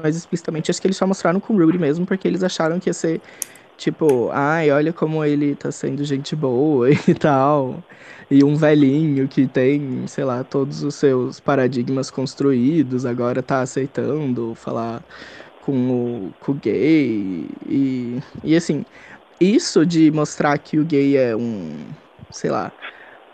[0.03, 2.89] Mas explicitamente acho que eles só mostraram com o Rudy mesmo, porque eles acharam que
[2.89, 3.23] ia ser
[3.77, 7.85] tipo, ai, olha como ele tá sendo gente boa e tal.
[8.31, 14.55] E um velhinho que tem, sei lá, todos os seus paradigmas construídos, agora tá aceitando
[14.55, 15.05] falar
[15.61, 17.49] com o, com o gay.
[17.67, 18.85] E, e assim,
[19.41, 21.95] isso de mostrar que o gay é um,
[22.31, 22.73] sei lá,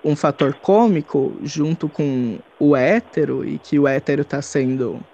[0.05, 5.07] um fator cômico junto com o hétero e que o hétero tá sendo,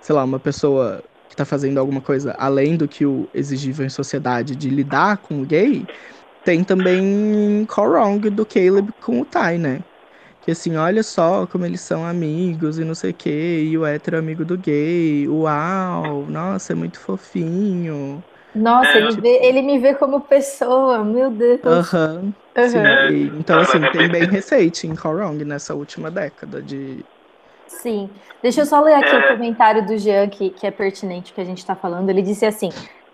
[0.00, 3.90] sei lá, uma pessoa que tá fazendo alguma coisa além do que o exigível em
[3.90, 5.88] sociedade de lidar com o gay,
[6.44, 9.84] tem também Call Wrong do Caleb com o Ty, né?
[10.40, 13.86] Que assim, olha só como eles são amigos e não sei o que, e o
[13.86, 18.24] hétero é amigo do gay, uau, nossa, é muito fofinho.
[18.54, 21.60] Nossa, é, ele, vê, ele me vê como pessoa, meu Deus.
[21.64, 22.16] Aham.
[22.16, 22.32] Uhum.
[22.56, 23.38] Uhum.
[23.38, 27.04] então, assim, tem bem receite em Wrong nessa última década de.
[27.66, 28.10] Sim.
[28.42, 31.44] Deixa eu só ler aqui o comentário do Jean, que, que é pertinente que a
[31.44, 32.10] gente está falando.
[32.10, 32.70] Ele disse assim: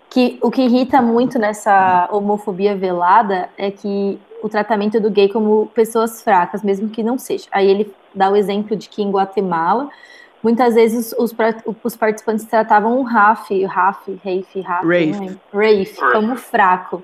[0.09, 5.67] que o que irrita muito nessa homofobia velada é que o tratamento do gay como
[5.73, 7.47] pessoas fracas, mesmo que não seja.
[7.51, 9.89] Aí ele dá o exemplo de que em Guatemala,
[10.43, 11.33] muitas vezes os,
[11.83, 15.11] os participantes tratavam o Raf, o Raf, Rafe, Rafe,
[15.51, 17.03] Rafe, como fraco.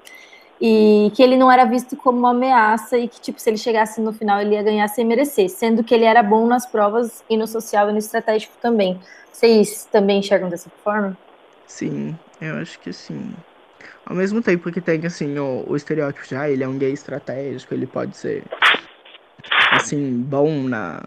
[0.62, 4.00] E que ele não era visto como uma ameaça e que, tipo, se ele chegasse
[4.00, 7.36] no final, ele ia ganhar sem merecer, sendo que ele era bom nas provas e
[7.36, 8.98] no social e no estratégico também.
[9.30, 11.18] Vocês também enxergam dessa forma?
[11.68, 13.34] Sim, eu acho que sim.
[14.06, 16.94] Ao mesmo tempo que tem, assim, o, o estereótipo de, ah, ele é um gay
[16.94, 18.44] estratégico, ele pode ser,
[19.72, 21.02] assim, bom na,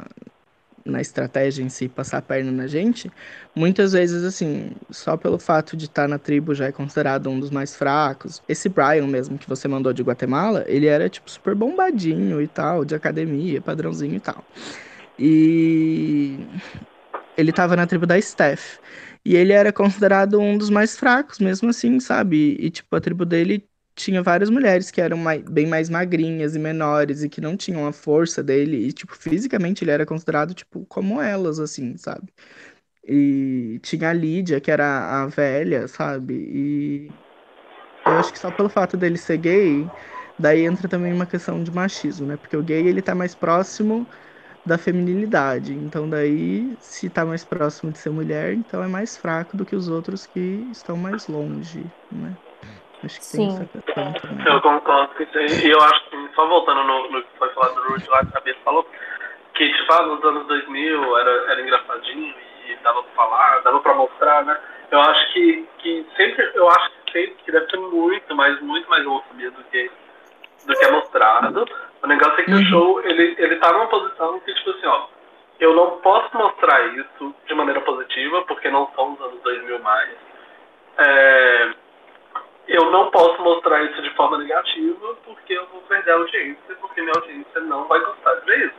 [0.87, 3.11] na estratégia em si, passar a perna na gente,
[3.55, 7.39] muitas vezes, assim, só pelo fato de estar tá na tribo já é considerado um
[7.39, 8.43] dos mais fracos.
[8.49, 12.85] Esse Brian mesmo que você mandou de Guatemala, ele era, tipo, super bombadinho e tal,
[12.85, 14.45] de academia, padrãozinho e tal.
[15.19, 16.39] E
[17.37, 18.79] ele tava na tribo da Steph.
[19.25, 22.57] E ele era considerado um dos mais fracos, mesmo assim, sabe?
[22.61, 26.61] E, tipo, a tribo dele tinha várias mulheres que eram mais, bem mais magrinhas e
[26.61, 28.89] menores e que não tinham a força dele.
[28.89, 32.33] E, tipo, fisicamente ele era considerado, tipo, como elas, assim, sabe?
[33.05, 36.35] E tinha a Lídia, que era a velha, sabe?
[36.35, 37.21] E
[38.05, 39.93] eu acho que só pelo fato dele ser gay,
[40.39, 42.37] daí entra também uma questão de machismo, né?
[42.37, 44.09] Porque o gay ele tá mais próximo
[44.65, 45.75] da feminilidade.
[45.75, 49.77] Então daí, se tá mais próximo de ser mulher, então é mais fraco do que
[49.77, 50.41] os outros que
[50.71, 52.39] estão mais longe, né?
[53.05, 53.39] Acho que Sim.
[53.39, 54.47] tem essa questão também.
[54.47, 55.67] Eu concordo com isso aí.
[55.67, 58.29] E eu acho que, só voltando no, no que foi falado do Rude lá, que
[58.29, 58.89] a Cabeça falou,
[59.55, 62.35] que, tipo, ah, nos anos 2000 era, era engraçadinho
[62.69, 64.59] e dava pra falar, dava pra mostrar, né?
[64.91, 68.89] Eu acho que, que sempre, eu acho que sempre que deve ter muito mais, muito
[68.89, 69.91] mais homofobia do que,
[70.67, 71.67] do que é mostrado.
[72.03, 75.07] O negócio é que o show, ele, ele tá numa posição que, tipo assim, ó,
[75.59, 80.11] eu não posso mostrar isso de maneira positiva, porque não são os anos 2000 mais.
[80.99, 81.71] É,
[82.69, 87.01] eu não posso mostrar isso de forma negativa, porque eu vou perder a audiência, porque
[87.01, 88.75] minha audiência não vai gostar de ver isso.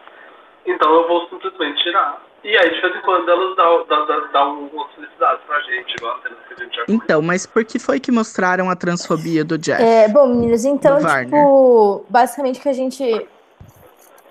[0.66, 2.22] Então eu vou simplesmente tirar.
[2.44, 5.96] E aí, de vez em quando, elas dão, dão, dão, dão umas felicidades pra gente,
[5.96, 8.76] igual a cena que a gente já Então, mas por que foi que mostraram a
[8.76, 9.82] transfobia do Jeff?
[9.82, 11.26] É, bom, meninas, então, Do Warner.
[11.26, 13.28] tipo, basicamente o que a gente.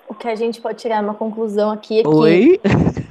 [0.07, 2.61] O que a gente pode tirar uma conclusão aqui é que, Oi?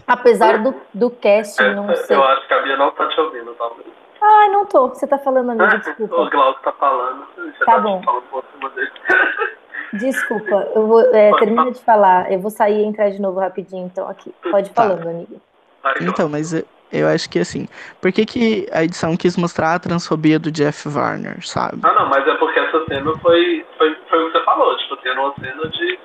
[0.07, 2.14] apesar do, do casting não ser.
[2.14, 3.86] eu acho que a Bia não tá te ouvindo, talvez.
[4.20, 4.88] Ai, não tô.
[4.88, 6.30] Você tá falando, amigo, o desculpa.
[6.30, 7.26] Glauco tá falando.
[7.36, 8.02] Você Tá tá, bom.
[9.92, 11.00] Desculpa, eu vou.
[11.14, 12.30] É, termina de falar.
[12.30, 14.34] Eu vou sair e entrar de novo rapidinho, então, aqui.
[14.50, 14.82] Pode ir Tá.
[14.82, 15.40] falando, amigo.
[15.82, 17.66] Vai, Então, mas eu, eu acho que assim,
[18.00, 21.78] por que, que a edição quis mostrar a transfobia do Jeff Warner, sabe?
[21.84, 24.98] Ah, não, mas é porque essa cena foi, foi, foi o que você falou, tipo,
[25.04, 25.98] era uma cena de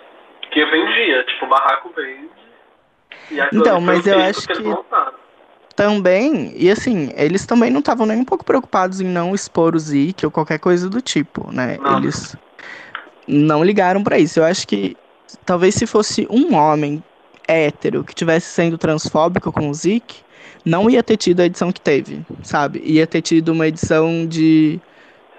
[0.52, 2.30] que vendia, tipo, o barraco vende.
[3.32, 5.14] E Então, mas o eu acho que- montaram.
[5.76, 9.80] Também, e assim, eles também não estavam nem um pouco preocupados em não expor o
[9.80, 11.78] Zeke ou qualquer coisa do tipo, né?
[11.78, 11.98] Não.
[11.98, 12.36] Eles
[13.28, 14.40] não ligaram pra isso.
[14.40, 14.98] Eu acho que
[15.46, 17.02] talvez se fosse um homem
[17.48, 20.18] hétero que tivesse sendo transfóbico com o Zeke,
[20.66, 22.82] não ia ter tido a edição que teve, sabe?
[22.84, 24.80] Ia ter tido uma edição de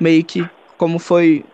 [0.00, 1.44] meio que como foi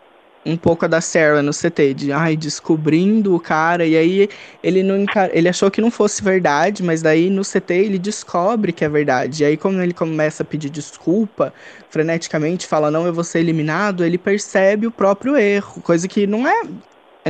[0.49, 4.29] um pouco a da Sarah no CT, de ai, descobrindo o cara, e aí
[4.63, 8.85] ele não ele achou que não fosse verdade, mas daí no CT ele descobre que
[8.85, 9.43] é verdade.
[9.43, 11.53] E aí quando ele começa a pedir desculpa,
[11.91, 16.49] freneticamente fala não, eu vou ser eliminado, ele percebe o próprio erro, coisa que não
[16.49, 16.63] é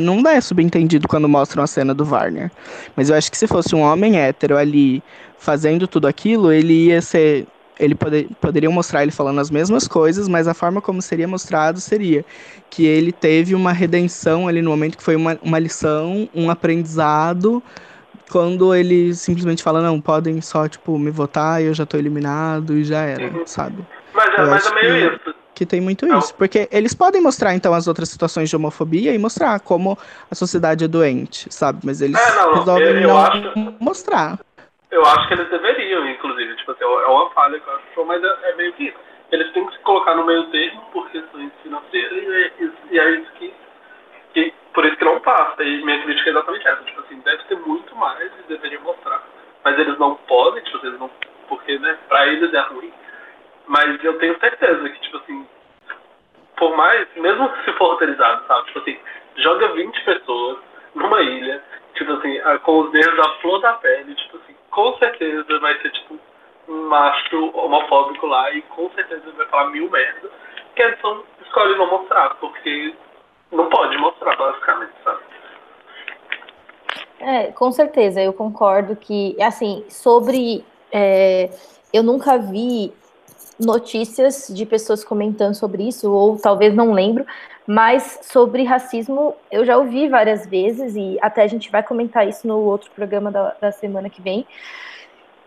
[0.00, 2.52] não é subentendido quando mostram a cena do Warner.
[2.94, 5.02] Mas eu acho que se fosse um homem hétero ali
[5.38, 7.48] fazendo tudo aquilo, ele ia ser
[7.78, 11.80] ele poder, poderiam mostrar ele falando as mesmas coisas, mas a forma como seria mostrado
[11.80, 12.24] seria
[12.70, 17.62] que ele teve uma redenção ali no momento que foi uma, uma lição, um aprendizado,
[18.30, 22.74] quando ele simplesmente fala, não, podem só, tipo, me votar e eu já tô eliminado
[22.76, 23.46] e já era, Uhum.
[23.46, 23.86] sabe?
[24.14, 25.34] Mas é, mas é meio que- isso.
[25.54, 26.18] Que tem muito Não.
[26.18, 26.32] isso.
[26.36, 29.98] Porque eles podem mostrar, então, as outras situações de homofobia e mostrar como
[30.30, 31.80] a sociedade é doente, sabe?
[31.82, 34.38] Mas eles É, não, resolvem eu- eu não acho- mostrar.
[34.90, 36.07] Eu acho que eles deveriam,
[36.68, 38.98] tipo assim, é uma falha que eu acho, mas é, é meio que isso.
[39.30, 42.98] Eles têm que se colocar no meio termo por questões financeiras e é isso, e
[42.98, 43.54] é isso que,
[44.34, 44.54] que.
[44.72, 45.62] Por isso que não passa.
[45.62, 46.82] E minha crítica é exatamente essa.
[46.84, 49.22] Tipo assim, deve ter muito mais e deveriam mostrar.
[49.64, 51.10] Mas eles não podem, tipo, eles não.
[51.48, 52.92] Porque, né, pra eles é ruim.
[53.66, 55.46] Mas eu tenho certeza que, tipo assim,
[56.56, 58.66] por mais, mesmo se for roteirizado, sabe?
[58.66, 58.98] Tipo assim,
[59.36, 60.58] joga 20 pessoas
[60.94, 61.62] numa ilha,
[61.94, 65.90] tipo assim, com os dedos à flor da pele, tipo assim, com certeza vai ter,
[65.90, 66.18] tipo,
[66.68, 70.30] um macho homofóbico lá e com certeza vai falar mil merda.
[70.74, 72.94] Que a edição escolhe não mostrar, porque
[73.50, 75.20] não pode mostrar, basicamente, sabe?
[77.20, 80.64] É, com certeza, eu concordo que, assim, sobre.
[80.92, 81.50] é,
[81.92, 82.92] eu nunca vi
[83.58, 87.26] notícias de pessoas comentando sobre isso, ou talvez não lembro,
[87.66, 92.46] mas sobre racismo eu já ouvi várias vezes, e até a gente vai comentar isso
[92.46, 94.46] no outro programa da, da semana que vem.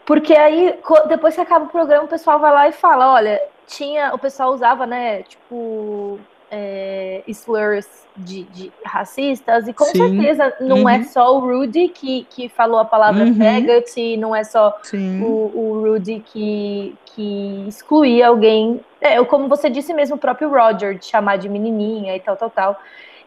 [0.05, 4.13] Porque aí, depois que acaba o programa, o pessoal vai lá e fala: olha, tinha.
[4.13, 6.19] O pessoal usava, né, tipo.
[6.53, 10.17] É, slurs de, de racistas, e com Sim.
[10.17, 11.03] certeza não é Uhum.
[11.05, 13.37] só o Rudy que, que falou a palavra Uhum.
[13.37, 15.21] faggot, e não é só Sim.
[15.23, 18.81] o, o Rudy que, que excluía alguém.
[18.99, 22.49] É, como você disse mesmo, o próprio Roger, de chamar de menininha e tal, tal,
[22.49, 22.77] tal.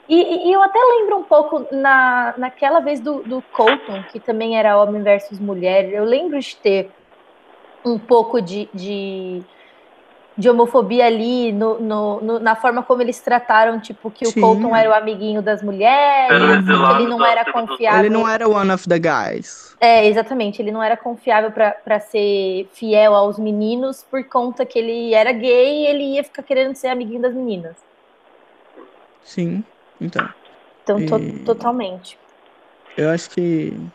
[0.09, 4.59] E, e- eu até lembro um pouco na, naquela vez do, do Colton, que também
[4.59, 6.91] era homem versus mulher, eu lembro de ter
[7.85, 9.43] um pouco de, de,
[10.37, 14.39] de homofobia ali no, no- no- na forma como eles trataram, tipo, que Sim.
[14.39, 18.01] o Colton era o amiguinho das mulheres, ele não era confiável.
[18.01, 19.75] Ele não era one of the guys.
[19.81, 20.61] É, exatamente.
[20.63, 25.83] Ele não era confiável para ser fiel aos meninos por conta que ele era gay
[25.83, 27.77] e ele ia ficar querendo ser amiguinho das meninas.
[29.23, 29.65] Sim.
[30.01, 30.35] Então.
[30.83, 32.19] Então, to- E- totalmente.
[32.97, 33.93] Eu acho que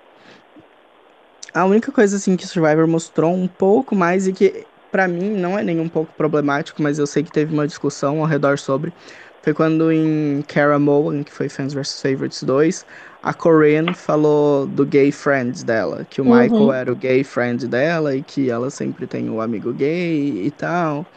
[1.54, 5.58] a única coisa assim que Survivor mostrou um pouco mais e que para mim não
[5.58, 8.94] é nem um pouco problemático, mas eu sei que teve uma discussão ao redor sobre.
[9.42, 12.86] Foi quando em Cara Moan, que foi Fans vs Favorites 2,
[13.22, 16.26] a Corinne falou do gay friend dela, que o uhum.
[16.26, 20.44] Michael era o gay friend dela e que ela sempre tem o um amigo gay
[20.46, 21.08] e tal.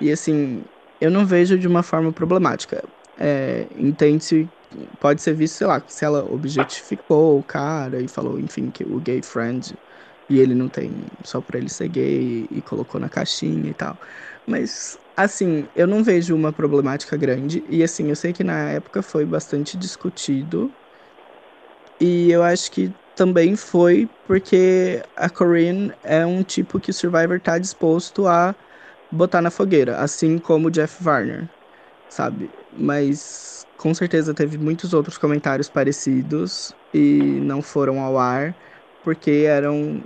[0.00, 0.64] E assim,
[1.00, 2.82] eu não vejo de uma forma problemática.
[3.16, 4.52] É, Entende-se,
[4.98, 9.00] pode ser visto, sei lá, se ela objetificou o cara e falou, enfim, que o
[9.00, 9.78] gay friend
[10.28, 13.98] e ele não tem só por ele ser gay e colocou na caixinha e tal.
[14.46, 17.64] Mas, assim, eu não vejo uma problemática grande.
[17.68, 20.76] E, assim, eu sei que na época foi bastante discutido.
[22.00, 27.40] E eu acho que também foi porque a Corinne é um tipo que o Survivor
[27.40, 28.54] tá disposto a
[29.10, 31.50] botar na fogueira, assim como o Jeff Varner,
[32.08, 32.54] sabe?
[32.78, 38.56] Mas com certeza teve muitos outros comentários parecidos e não foram ao ar
[39.02, 40.02] porque eram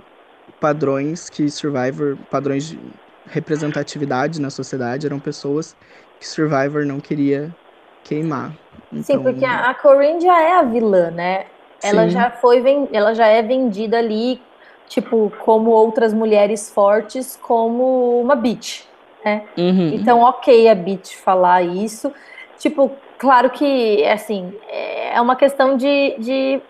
[0.59, 2.79] padrões que Survivor, padrões de
[3.25, 5.75] representatividade na sociedade, eram pessoas
[6.19, 7.55] que Survivor não queria
[8.03, 8.55] queimar.
[8.91, 11.45] Então, Sim, porque a Corinne já é a vilã, né?
[11.83, 12.13] Ela sim.
[12.13, 12.63] já foi,
[12.93, 14.39] ela já é vendida ali,
[14.87, 18.83] tipo, como outras mulheres fortes, como uma bitch,
[19.25, 19.47] né?
[19.57, 19.95] Uhum.
[19.95, 22.11] Então, ok a bitch falar isso.
[22.61, 26.61] Tipo, claro que, assim, é uma questão de, de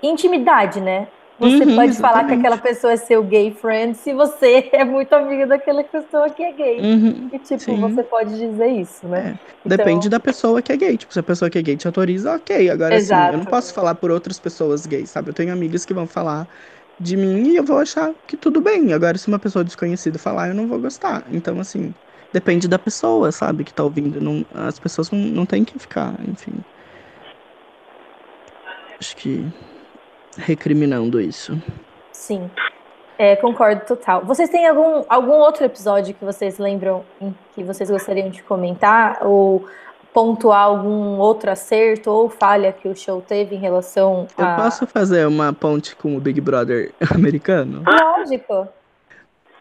[0.00, 1.08] intimidade, né?
[1.40, 2.00] Você uhum, pode exatamente.
[2.00, 6.30] falar que aquela pessoa é seu gay friend se você é muito amiga daquela pessoa
[6.30, 6.80] que é gay.
[6.80, 7.80] Uhum, e, tipo, sim.
[7.80, 9.18] você pode dizer isso, né?
[9.18, 9.50] É.
[9.64, 9.76] Então...
[9.76, 10.96] Depende da pessoa que é gay.
[10.96, 12.70] Tipo, se a pessoa que é gay te autoriza, ok.
[12.70, 13.22] Agora, Exato.
[13.22, 15.30] assim, eu não posso falar por outras pessoas gays, sabe?
[15.30, 16.46] Eu tenho amigas que vão falar
[17.00, 18.92] de mim e eu vou achar que tudo bem.
[18.92, 21.24] Agora, se uma pessoa desconhecida falar, eu não vou gostar.
[21.32, 21.92] Então, assim,
[22.32, 24.20] depende da pessoa, sabe, que tá ouvindo.
[24.20, 26.52] Não, as pessoas não, não têm que ficar, enfim.
[28.98, 29.46] Acho que
[30.36, 31.60] recriminando isso.
[32.12, 32.50] Sim.
[33.18, 34.24] É, concordo total.
[34.24, 37.04] Vocês têm algum, algum outro episódio que vocês lembram
[37.54, 39.18] que vocês gostariam de comentar?
[39.22, 39.66] Ou
[40.12, 44.52] pontuar algum outro acerto ou falha que o show teve em relação a.
[44.52, 47.82] Eu posso fazer uma ponte com o Big Brother americano?
[47.86, 48.68] Lógico.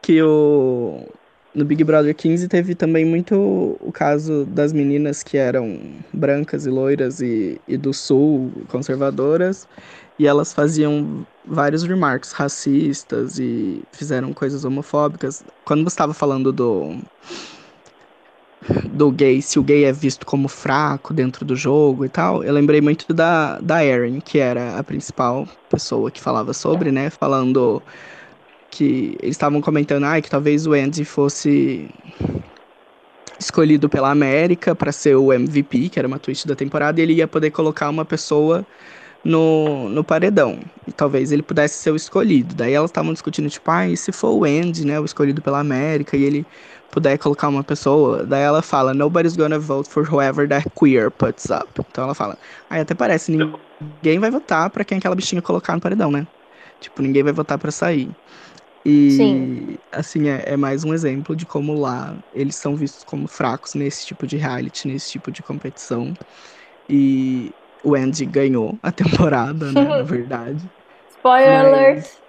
[0.01, 1.07] Que o.
[1.53, 5.79] No Big Brother 15 teve também muito o caso das meninas que eram
[6.13, 9.67] brancas e loiras e, e do sul, conservadoras,
[10.19, 15.43] e elas faziam vários remarks racistas e fizeram coisas homofóbicas.
[15.65, 16.97] Quando você estava falando do
[18.91, 22.53] do gay, se o gay é visto como fraco dentro do jogo e tal, eu
[22.53, 27.09] lembrei muito da, da Erin, que era a principal pessoa que falava sobre, né?
[27.09, 27.81] Falando
[28.69, 31.89] que eles estavam comentando ah, que talvez o Andy fosse
[33.39, 37.13] escolhido pela América para ser o MVP, que era uma twist da temporada, e ele
[37.13, 38.65] ia poder colocar uma pessoa
[39.23, 40.59] no, no paredão.
[40.87, 42.55] E talvez ele pudesse ser o escolhido.
[42.55, 45.59] Daí elas estavam discutindo, tipo, ah, e se for o Andy, né, o escolhido pela
[45.59, 46.45] América, e ele
[46.91, 51.49] puder colocar uma pessoa, daí ela fala, nobody's gonna vote for whoever that queer puts
[51.49, 51.69] up.
[51.89, 52.37] Então ela fala,
[52.69, 56.27] aí ah, até parece, ninguém vai votar para quem aquela bichinha colocar no paredão, né?
[56.79, 58.15] Tipo, ninguém vai votar para sair.
[58.85, 59.79] E, Sim.
[59.91, 64.05] assim, é, é, mais um exemplo de como lá eles são vistos como fracos nesse
[64.05, 66.13] tipo de reality, nesse tipo de competição.
[66.89, 70.71] E o Andy ganhou a temporada, né, na verdade.
[71.07, 72.21] Spoiler mas, alert!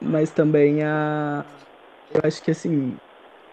[0.00, 1.44] Mas também a.
[2.10, 2.98] Eu acho que assim.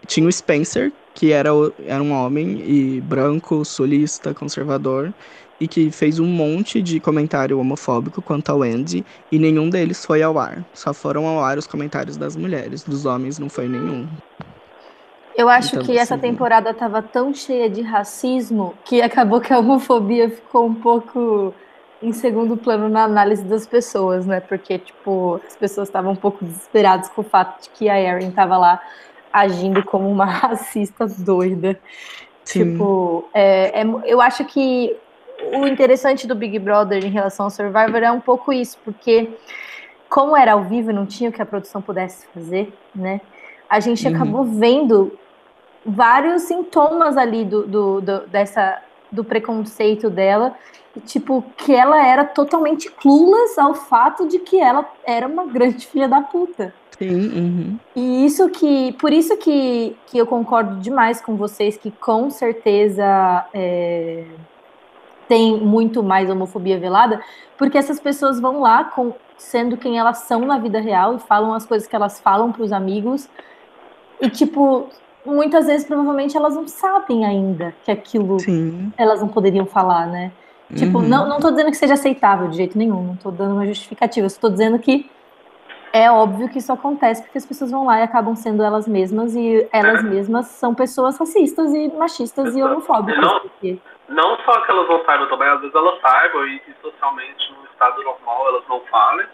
[0.08, 5.16] Tinha o Spencer, que era, o, era um homem e branco, sulista, conservador,
[5.64, 10.22] e que fez um monte de comentário homofóbico quanto ao Andy, e nenhum deles foi
[10.22, 10.62] ao ar.
[10.74, 14.06] Só foram ao ar os comentários das mulheres, dos homens não foi nenhum.
[15.38, 19.60] Eu acho então, que essa temporada estava tão cheia de racismo que acabou que a
[19.60, 21.54] homofobia ficou um pouco
[22.02, 24.42] em segundo plano na análise das pessoas, né?
[24.42, 28.28] Porque, tipo, as pessoas estavam um pouco desesperadas com o fato de que a Erin
[28.28, 28.82] estava lá
[29.32, 31.80] agindo como uma racista doida.
[32.44, 32.74] Sim.
[32.74, 34.96] Tipo, é, é, eu acho que
[35.54, 39.30] o interessante do Big Brother em relação ao Survivor é um pouco isso, porque
[40.10, 43.20] como era ao vivo, não tinha o que a produção pudesse fazer, né?
[43.70, 44.14] A gente uhum.
[44.14, 45.18] acabou vendo
[45.86, 48.80] vários sintomas ali do, do, do, dessa,
[49.12, 50.56] do preconceito dela.
[51.08, 56.08] Tipo, que ela era totalmente clueless ao fato de que ela era uma grande filha
[56.08, 56.72] da puta.
[57.00, 57.80] Sim, uhum.
[57.96, 63.48] E isso que, por isso que, que eu concordo demais com vocês, que com certeza
[63.52, 64.26] é,
[65.28, 67.22] tem muito mais homofobia velada,
[67.58, 71.54] porque essas pessoas vão lá com, sendo quem elas são na vida real e falam
[71.54, 73.30] as coisas que elas falam para os amigos.
[74.20, 74.88] E, tipo,
[75.26, 78.92] muitas vezes, provavelmente, elas não sabem ainda que aquilo Sim.
[78.98, 80.32] elas não poderiam falar, né?
[80.76, 81.08] Tipo, uhum.
[81.08, 84.28] não, não tô dizendo que seja aceitável de jeito nenhum, não tô dando uma justificativa,
[84.40, 85.10] tô dizendo que
[85.92, 89.36] é óbvio que isso acontece porque as pessoas vão lá e acabam sendo elas mesmas
[89.36, 90.04] e elas é.
[90.04, 92.60] mesmas são pessoas racistas e machistas Exato.
[92.60, 93.22] e homofóbicas.
[93.22, 93.80] Não, porque...
[94.10, 97.66] não só que elas não saibam também, às vezes elas saibam e, e, socialmente no
[97.66, 99.28] estado normal elas não falem.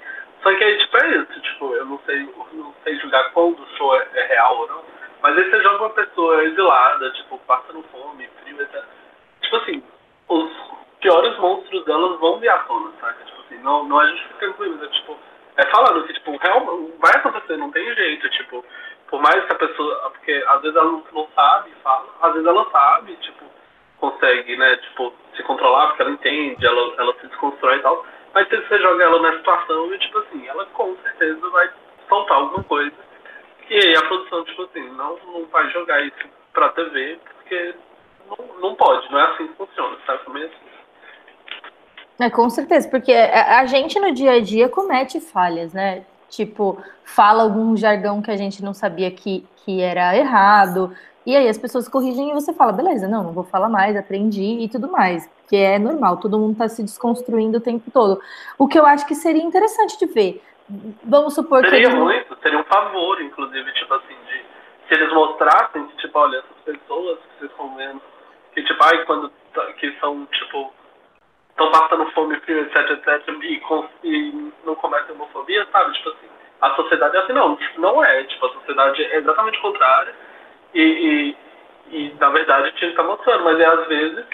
[0.44, 3.78] Só que aí, tipo, é isso, tipo, eu não sei, não sei julgar quando o
[3.78, 4.84] show é, é real ou não,
[5.22, 8.84] mas aí você joga uma pessoa exilada, tipo, passando fome, frio, etc.
[9.42, 9.84] Tipo assim,
[10.30, 10.52] os
[11.02, 12.92] piores monstros delas vão vir à tona?
[12.92, 15.18] Tipo assim, não, não é justificando com isso, é tipo
[15.60, 18.64] é falando que, tipo, real, vai acontecer, não tem jeito, tipo,
[19.10, 22.48] por mais que a pessoa, porque às vezes ela não, não sabe, fala, às vezes
[22.48, 23.44] ela sabe, tipo,
[24.00, 28.47] consegue, né, tipo, se controlar, porque ela entende, ela, ela se desconstrói e tal, mas
[28.47, 31.70] se você joga ela na situação, tipo assim, ela com certeza vai
[32.08, 32.95] soltar alguma coisa,
[33.70, 36.16] e a produção, tipo assim, não, não vai jogar isso
[36.54, 37.76] pra TV, porque
[38.28, 40.70] não, não pode, não é assim que funciona, sabe, também assim.
[42.20, 46.04] É, com certeza, porque a gente no dia a dia comete falhas, né?
[46.28, 50.93] Tipo, fala algum jargão que a gente não sabia que, que era errado,
[51.26, 54.64] e aí as pessoas corrigem e você fala, beleza, não, não vou falar mais, aprendi
[54.64, 58.22] e tudo mais, que é normal, todo mundo está se desconstruindo o tempo todo.
[58.58, 60.42] O que eu acho que seria interessante de ver.
[61.04, 61.86] Vamos supor seria que.
[61.88, 64.44] Seria muito, seria um favor, inclusive, tipo assim, de
[64.88, 68.02] se eles mostrassem que, tipo, olha, essas pessoas que vocês estão vendo,
[68.54, 69.32] que, tipo, ai, quando
[69.78, 70.72] que são, tipo,
[71.50, 73.62] estão passando fome, frio, etc, etc, e,
[74.04, 75.92] e não cometem homofobia, sabe?
[75.94, 76.28] Tipo assim,
[76.62, 78.24] a sociedade é assim, não, não é.
[78.24, 80.29] Tipo, a sociedade é exatamente contrária
[80.74, 81.38] e, e,
[81.92, 84.26] e na verdade tinha que estar mostrando, mas é, às vezes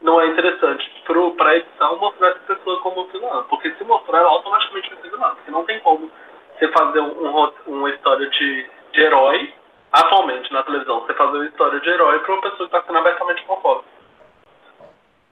[0.00, 0.90] não é interessante
[1.36, 5.10] para a edição mostrar essa pessoa como vilã, porque se mostrar ela automaticamente vai ser
[5.10, 6.10] vilã, porque não tem como
[6.58, 9.52] você fazer um, uma história de, de herói,
[9.92, 12.98] atualmente na televisão, você fazer uma história de herói para uma pessoa que está sendo
[12.98, 13.88] abertamente homofóbica.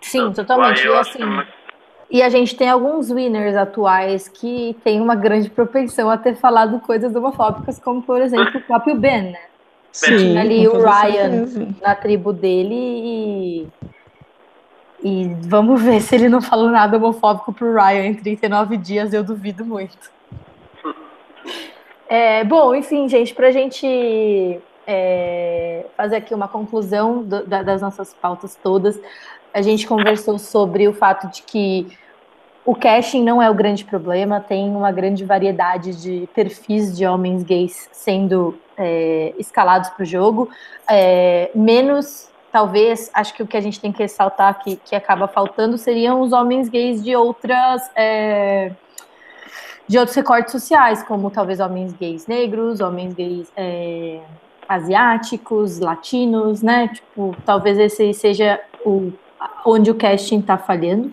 [0.01, 0.87] Sim, totalmente.
[0.87, 1.47] E, assim,
[2.11, 6.79] e a gente tem alguns winners atuais que têm uma grande propensão a ter falado
[6.81, 9.41] coisas homofóbicas, como por exemplo o próprio Ben, né?
[9.95, 11.47] Sim, ali o Ryan
[11.80, 13.68] na tribo dele e.
[15.05, 19.22] E vamos ver se ele não falou nada homofóbico pro Ryan em 39 dias, eu
[19.22, 20.11] duvido muito.
[22.09, 23.86] É, bom, enfim, gente, pra gente
[24.86, 28.99] é, fazer aqui uma conclusão do, da, das nossas pautas todas,
[29.53, 31.86] a gente conversou sobre o fato de que
[32.64, 37.45] o casting não é o grande problema, tem uma grande variedade de perfis de homens
[37.45, 40.49] gays sendo é, escalados para o jogo,
[40.89, 45.27] é, menos talvez, acho que o que a gente tem que ressaltar que, que acaba
[45.27, 48.70] faltando seriam os homens gays de outras é,
[49.89, 54.20] de outros recortes sociais, como talvez homens gays negros, homens gays é,
[54.68, 56.89] asiáticos, latinos, né?
[56.89, 59.12] Tipo, talvez esse seja o
[59.66, 61.12] onde o casting está falhando,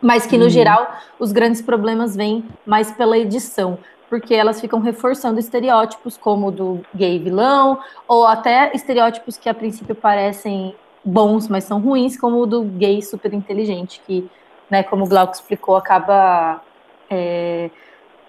[0.00, 0.50] mas que no uhum.
[0.50, 3.78] geral os grandes problemas vêm mais pela edição,
[4.12, 9.54] porque elas ficam reforçando estereótipos como o do gay vilão, ou até estereótipos que a
[9.54, 14.30] princípio parecem bons, mas são ruins, como o do gay super inteligente, que,
[14.68, 16.60] né, como o Glauco explicou, acaba
[17.08, 17.70] é,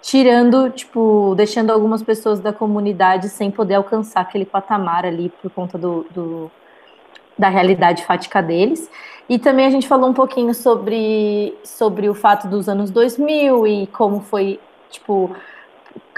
[0.00, 5.76] tirando, tipo, deixando algumas pessoas da comunidade sem poder alcançar aquele patamar ali por conta
[5.76, 6.50] do, do
[7.36, 8.90] da realidade fática deles.
[9.28, 13.86] E também a gente falou um pouquinho sobre, sobre o fato dos anos 2000 e
[13.88, 14.58] como foi,
[14.88, 15.30] tipo,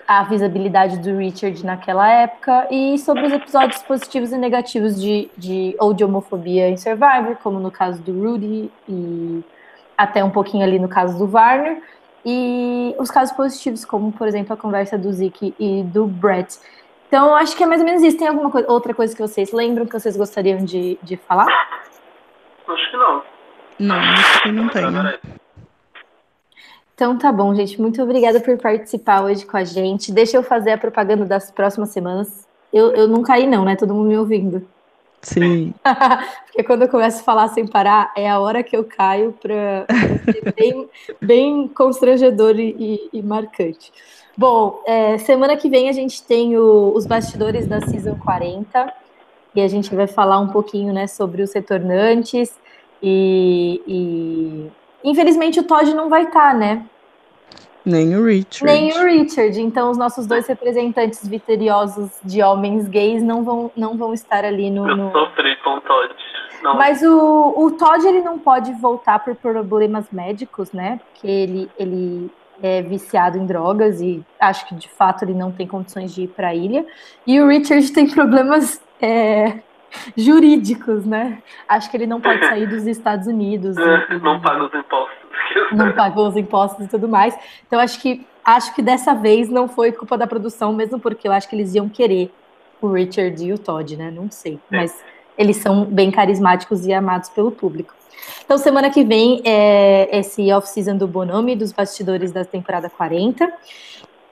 [0.07, 5.77] a visibilidade do Richard naquela época e sobre os episódios positivos e negativos de, de
[5.81, 9.43] ou de homofobia em Survivor, como no caso do Rudy e
[9.97, 11.83] até um pouquinho ali no caso do Warner,
[12.25, 16.59] e os casos positivos, como por exemplo a conversa do Zeke e do Brett.
[17.07, 18.19] Então, acho que é mais ou menos isso.
[18.19, 21.47] Tem alguma coisa, outra coisa que vocês lembram que vocês gostariam de, de falar?
[22.69, 23.23] Acho que não.
[23.79, 24.85] Não, acho que não tem.
[26.97, 27.79] Então tá bom, gente.
[27.79, 30.11] Muito obrigada por participar hoje com a gente.
[30.11, 32.49] Deixa eu fazer a propaganda das próximas semanas.
[32.73, 33.77] Eu, eu não caí, não, né?
[33.77, 34.67] Todo mundo me ouvindo.
[35.21, 35.75] Sim.
[36.47, 39.87] Porque quando eu começo a falar sem parar, é a hora que eu caio para
[40.25, 40.89] ser bem,
[41.21, 43.93] bem constrangedor e, e marcante.
[44.35, 48.91] Bom, é, semana que vem a gente tem o, os bastidores da Season 40
[49.55, 52.59] e a gente vai falar um pouquinho né, sobre os retornantes
[53.03, 54.86] e, e...
[55.07, 56.85] infelizmente o Todd não vai estar, tá, né?
[57.87, 58.65] Nem o Richard.
[58.65, 59.63] Nem o Richard.
[59.63, 64.69] Então, os nossos dois representantes vitoriosos de homens gays não vão, não vão estar ali
[64.71, 64.89] no.
[64.89, 66.13] Eu sofri com o Todd.
[66.65, 66.77] Não.
[66.77, 70.99] Mas o, o Todd ele não pode voltar por problemas médicos, né?
[71.13, 72.31] Porque ele, ele
[72.61, 76.29] é viciado em drogas e acho que de fato ele não tem condições de ir
[76.29, 76.85] para a ilha.
[77.25, 79.59] E o Richard tem problemas é,
[80.17, 81.39] jurídicos, né?
[81.69, 83.77] Acho que ele não pode sair dos Estados Unidos.
[83.77, 85.17] É, não paga os impostos.
[85.73, 87.37] não pagou os impostos e tudo mais.
[87.67, 91.33] Então acho que acho que dessa vez não foi culpa da produção, mesmo porque eu
[91.33, 92.33] acho que eles iam querer
[92.81, 94.11] o Richard e o Todd, né?
[94.11, 94.77] Não sei, é.
[94.77, 95.05] mas
[95.37, 97.95] eles são bem carismáticos e amados pelo público.
[98.45, 103.53] Então, semana que vem é esse off-season do Bonome, dos bastidores da temporada 40.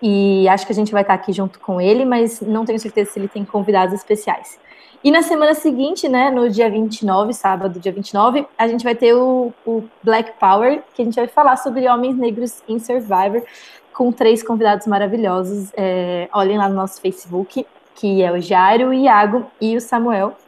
[0.00, 3.12] E acho que a gente vai estar aqui junto com ele, mas não tenho certeza
[3.12, 4.58] se ele tem convidados especiais.
[5.04, 9.12] E na semana seguinte, né, no dia 29, sábado, dia 29, a gente vai ter
[9.12, 13.42] o, o Black Power, que a gente vai falar sobre homens negros em Survivor,
[13.92, 15.70] com três convidados maravilhosos.
[15.76, 20.38] É, olhem lá no nosso Facebook, que é o Jairo, o Iago e o Samuel.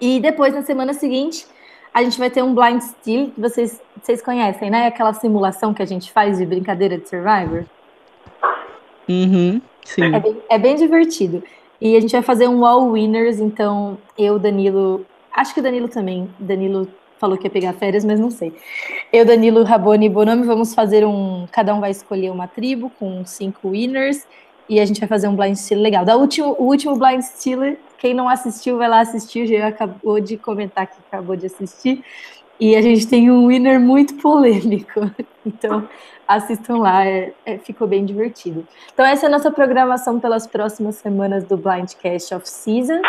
[0.00, 1.46] E depois, na semana seguinte,
[1.92, 4.86] a gente vai ter um Blind Steal, que vocês, vocês conhecem, né?
[4.86, 7.66] Aquela simulação que a gente faz de brincadeira de Survivor.
[9.06, 10.14] Uhum, sim.
[10.14, 11.42] É bem, é bem divertido.
[11.80, 15.88] E a gente vai fazer um All Winners, então eu, Danilo, acho que o Danilo
[15.88, 16.86] também, Danilo
[17.18, 18.54] falou que ia pegar férias, mas não sei.
[19.12, 23.24] Eu, Danilo, Raboni e Bonami vamos fazer um, cada um vai escolher uma tribo com
[23.26, 24.26] cinco winners
[24.68, 26.04] e a gente vai fazer um blind steal legal.
[26.04, 30.18] Da último, o último blind steal, quem não assistiu vai lá assistir, o Jean acabou
[30.20, 32.02] de comentar que acabou de assistir.
[32.58, 35.00] E a gente tem um winner muito polêmico.
[35.42, 35.88] Então,
[36.36, 38.66] assistam lá, é, é, ficou bem divertido.
[38.92, 43.02] Então, essa é a nossa programação pelas próximas semanas do Blindcast of Season.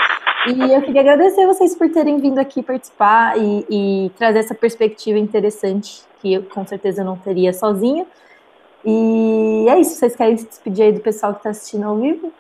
[0.48, 5.20] E eu queria agradecer vocês por terem vindo aqui participar e, e trazer essa perspectiva
[5.20, 8.08] interessante que eu com certeza não teria sozinha.
[8.84, 9.96] E é isso.
[9.96, 12.34] Vocês querem se despedir aí do pessoal que está assistindo ao vivo?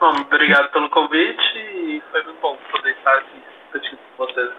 [0.00, 3.42] Bom, obrigado pelo convite e foi muito bom poder estar aqui
[3.72, 4.50] discutindo com vocês.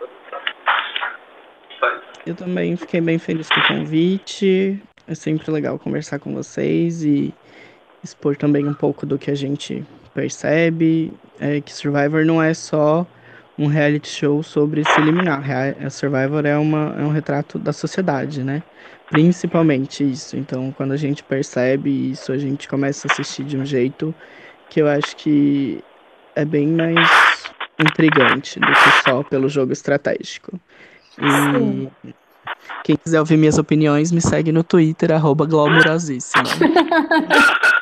[2.26, 4.80] Eu também fiquei bem feliz com o convite.
[5.12, 7.34] É sempre legal conversar com vocês e
[8.02, 11.12] expor também um pouco do que a gente percebe.
[11.38, 13.06] É que Survivor não é só
[13.60, 15.44] um reality show sobre se eliminar.
[15.86, 18.64] A Survivor é, uma, é um retrato da sociedade, né?
[19.10, 20.38] Principalmente isso.
[20.38, 24.16] Então, quando a gente percebe isso, a gente começa a assistir de um jeito
[24.70, 25.84] que eu acho que
[26.38, 30.58] é bem mais intrigante do que só pelo jogo estratégico.
[31.20, 32.14] E
[32.84, 36.44] quem quiser ouvir minhas opiniões, me segue no Twitter, arroba glamourosíssima.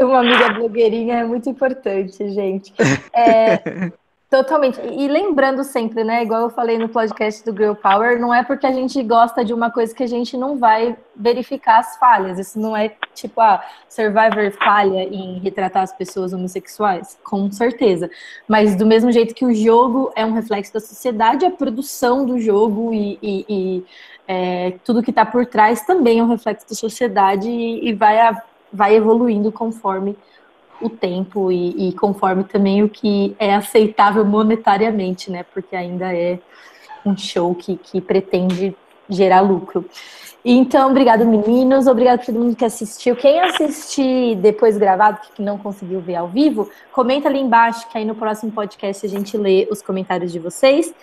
[0.00, 2.72] Uma amiga blogueirinha é muito importante, gente.
[3.14, 3.90] É,
[4.28, 4.80] Totalmente.
[4.80, 6.24] E lembrando sempre, né?
[6.24, 9.54] Igual eu falei no podcast do Girl Power, não é porque a gente gosta de
[9.54, 12.36] uma coisa que a gente não vai verificar as falhas.
[12.36, 17.16] Isso não é tipo, ah, Survivor falha em retratar as pessoas homossexuais?
[17.22, 18.10] Com certeza.
[18.48, 22.40] Mas do mesmo jeito que o jogo é um reflexo da sociedade, a produção do
[22.40, 23.84] jogo e, e, e
[24.26, 28.18] é, tudo que está por trás também é um reflexo da sociedade e, e vai,
[28.18, 28.42] a,
[28.72, 30.18] vai evoluindo conforme
[30.80, 35.42] o tempo e, e, conforme também o que é aceitável monetariamente, né?
[35.42, 36.38] Porque ainda é
[37.04, 38.76] um show que, que pretende
[39.08, 39.84] gerar lucro.
[40.44, 41.86] Então, obrigado, meninos.
[41.86, 43.16] Obrigado para todo mundo que assistiu.
[43.16, 48.04] Quem assistir depois gravado, que não conseguiu ver ao vivo, comenta ali embaixo, que aí
[48.04, 50.94] no próximo podcast a gente lê os comentários de vocês.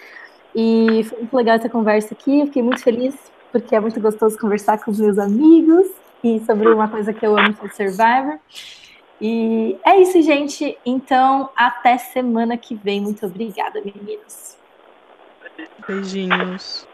[0.56, 2.40] E foi muito legal essa conversa aqui.
[2.40, 3.16] Eu fiquei muito feliz,
[3.52, 5.88] porque é muito gostoso conversar com os meus amigos
[6.24, 8.40] e sobre uma coisa que eu amo, que é Survivor.
[9.26, 10.78] E é isso, gente.
[10.86, 13.00] Então, até semana que vem.
[13.00, 14.58] Muito obrigada, meninos.
[15.88, 16.86] Beijinhos.